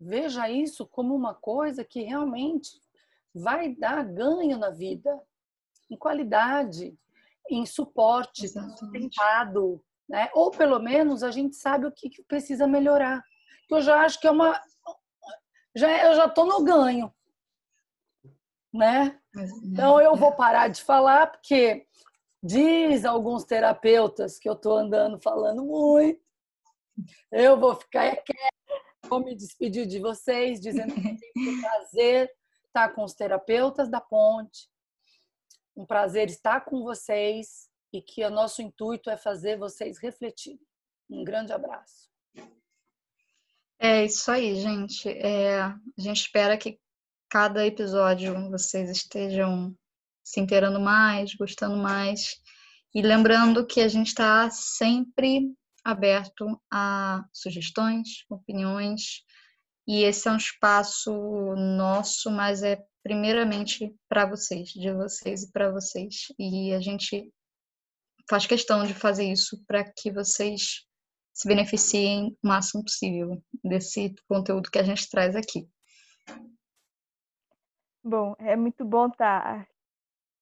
[0.00, 2.80] veja isso como uma coisa que realmente
[3.34, 5.20] vai dar ganho na vida,
[5.90, 6.96] em qualidade,
[7.50, 10.30] em suporte sustentado, né?
[10.34, 13.22] Ou pelo menos a gente sabe o que que precisa melhorar.
[13.68, 14.60] Que eu já acho que é uma,
[15.74, 17.12] já eu já estou no ganho,
[18.72, 19.18] né?
[19.64, 21.86] Então eu vou parar de falar porque
[22.42, 26.20] diz alguns terapeutas que eu estou andando falando muito.
[27.30, 32.30] Eu vou ficar quieta, vou me despedir de vocês, dizendo que um prazer
[32.66, 34.68] estar com os terapeutas da ponte,
[35.74, 40.60] um prazer estar com vocês e que o nosso intuito é fazer vocês refletirem.
[41.10, 42.10] Um grande abraço.
[43.78, 45.08] É isso aí, gente.
[45.08, 46.78] É, a gente espera que
[47.28, 49.76] cada episódio vocês estejam
[50.22, 52.40] se inteirando mais, gostando mais.
[52.94, 55.52] E lembrando que a gente está sempre
[55.84, 59.24] aberto a sugestões, opiniões,
[59.86, 61.12] e esse é um espaço
[61.56, 66.26] nosso, mas é primeiramente para vocês, de vocês e para vocês.
[66.38, 67.32] E a gente
[68.32, 70.86] faz questão de fazer isso para que vocês
[71.34, 75.68] se beneficiem o máximo possível desse conteúdo que a gente traz aqui.
[78.02, 79.68] Bom, é muito bom estar,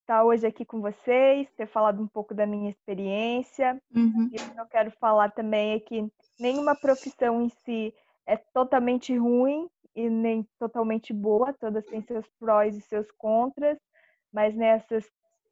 [0.03, 3.83] estar hoje aqui com vocês, ter falado um pouco da minha experiência.
[3.93, 4.31] Uhum.
[4.33, 6.09] E o que eu quero falar também é que
[6.39, 7.93] nenhuma profissão em si
[8.25, 13.77] é totalmente ruim e nem totalmente boa, todas têm seus prós e seus contras,
[14.33, 15.05] mas nessas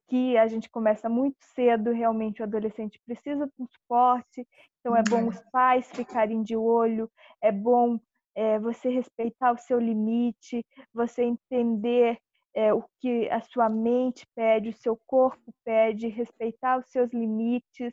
[0.08, 4.46] que a gente começa muito cedo, realmente o adolescente precisa de um suporte,
[4.80, 7.10] então é bom os pais ficarem de olho,
[7.42, 8.00] é bom
[8.34, 10.64] é, você respeitar o seu limite,
[10.94, 12.18] você entender
[12.54, 17.92] é, o que a sua mente pede, o seu corpo pede, respeitar os seus limites.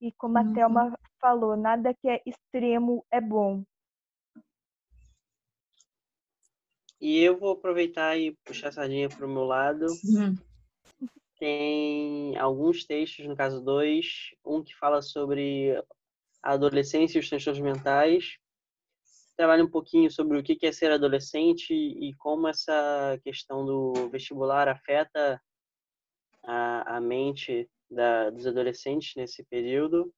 [0.00, 0.94] E como a Thelma Uhum.
[1.20, 3.62] falou, nada que é extremo é bom.
[7.00, 9.86] E eu vou aproveitar e puxar a sardinha para o meu lado.
[10.04, 10.36] Uhum.
[11.42, 15.76] Tem alguns textos, no caso dois, um que fala sobre
[16.40, 18.36] a adolescência e os transtornos mentais.
[19.36, 24.68] Trabalha um pouquinho sobre o que é ser adolescente e como essa questão do vestibular
[24.68, 25.42] afeta
[26.44, 30.14] a, a mente da, dos adolescentes nesse período,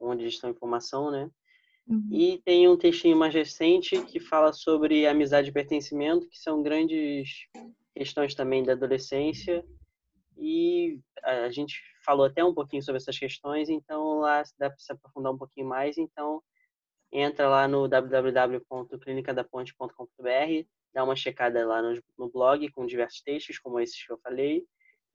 [0.00, 1.30] onde eles estão em formação, né?
[1.86, 2.08] Uhum.
[2.10, 7.46] E tem um textinho mais recente que fala sobre amizade e pertencimento, que são grandes
[7.94, 9.64] questões também da adolescência.
[10.36, 14.92] E a gente falou até um pouquinho sobre essas questões, então lá dá para se
[14.92, 15.96] aprofundar um pouquinho mais.
[15.96, 16.42] Então
[17.12, 23.80] entra lá no www.clinicadaponte.com.br, dá uma checada lá no, no blog com diversos textos, como
[23.80, 24.66] esses que eu falei.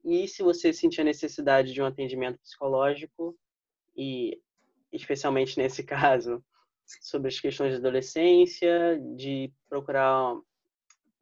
[0.04, 3.36] E se você sentir a necessidade de um atendimento psicológico,
[3.96, 4.40] e
[4.92, 6.42] especialmente nesse caso,
[7.02, 10.34] sobre as questões de adolescência, de procurar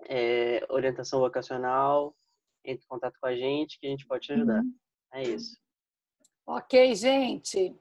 [0.08, 2.14] é, orientação vocacional,
[2.70, 4.60] entre em contato com a gente, que a gente pode te ajudar.
[4.60, 4.74] Uhum.
[5.12, 5.56] É isso.
[6.46, 7.74] Ok, gente.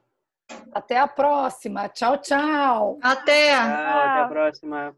[0.72, 1.88] Até a próxima.
[1.88, 2.98] Tchau, tchau.
[3.02, 3.50] Até!
[3.50, 4.96] Tchau, até a próxima.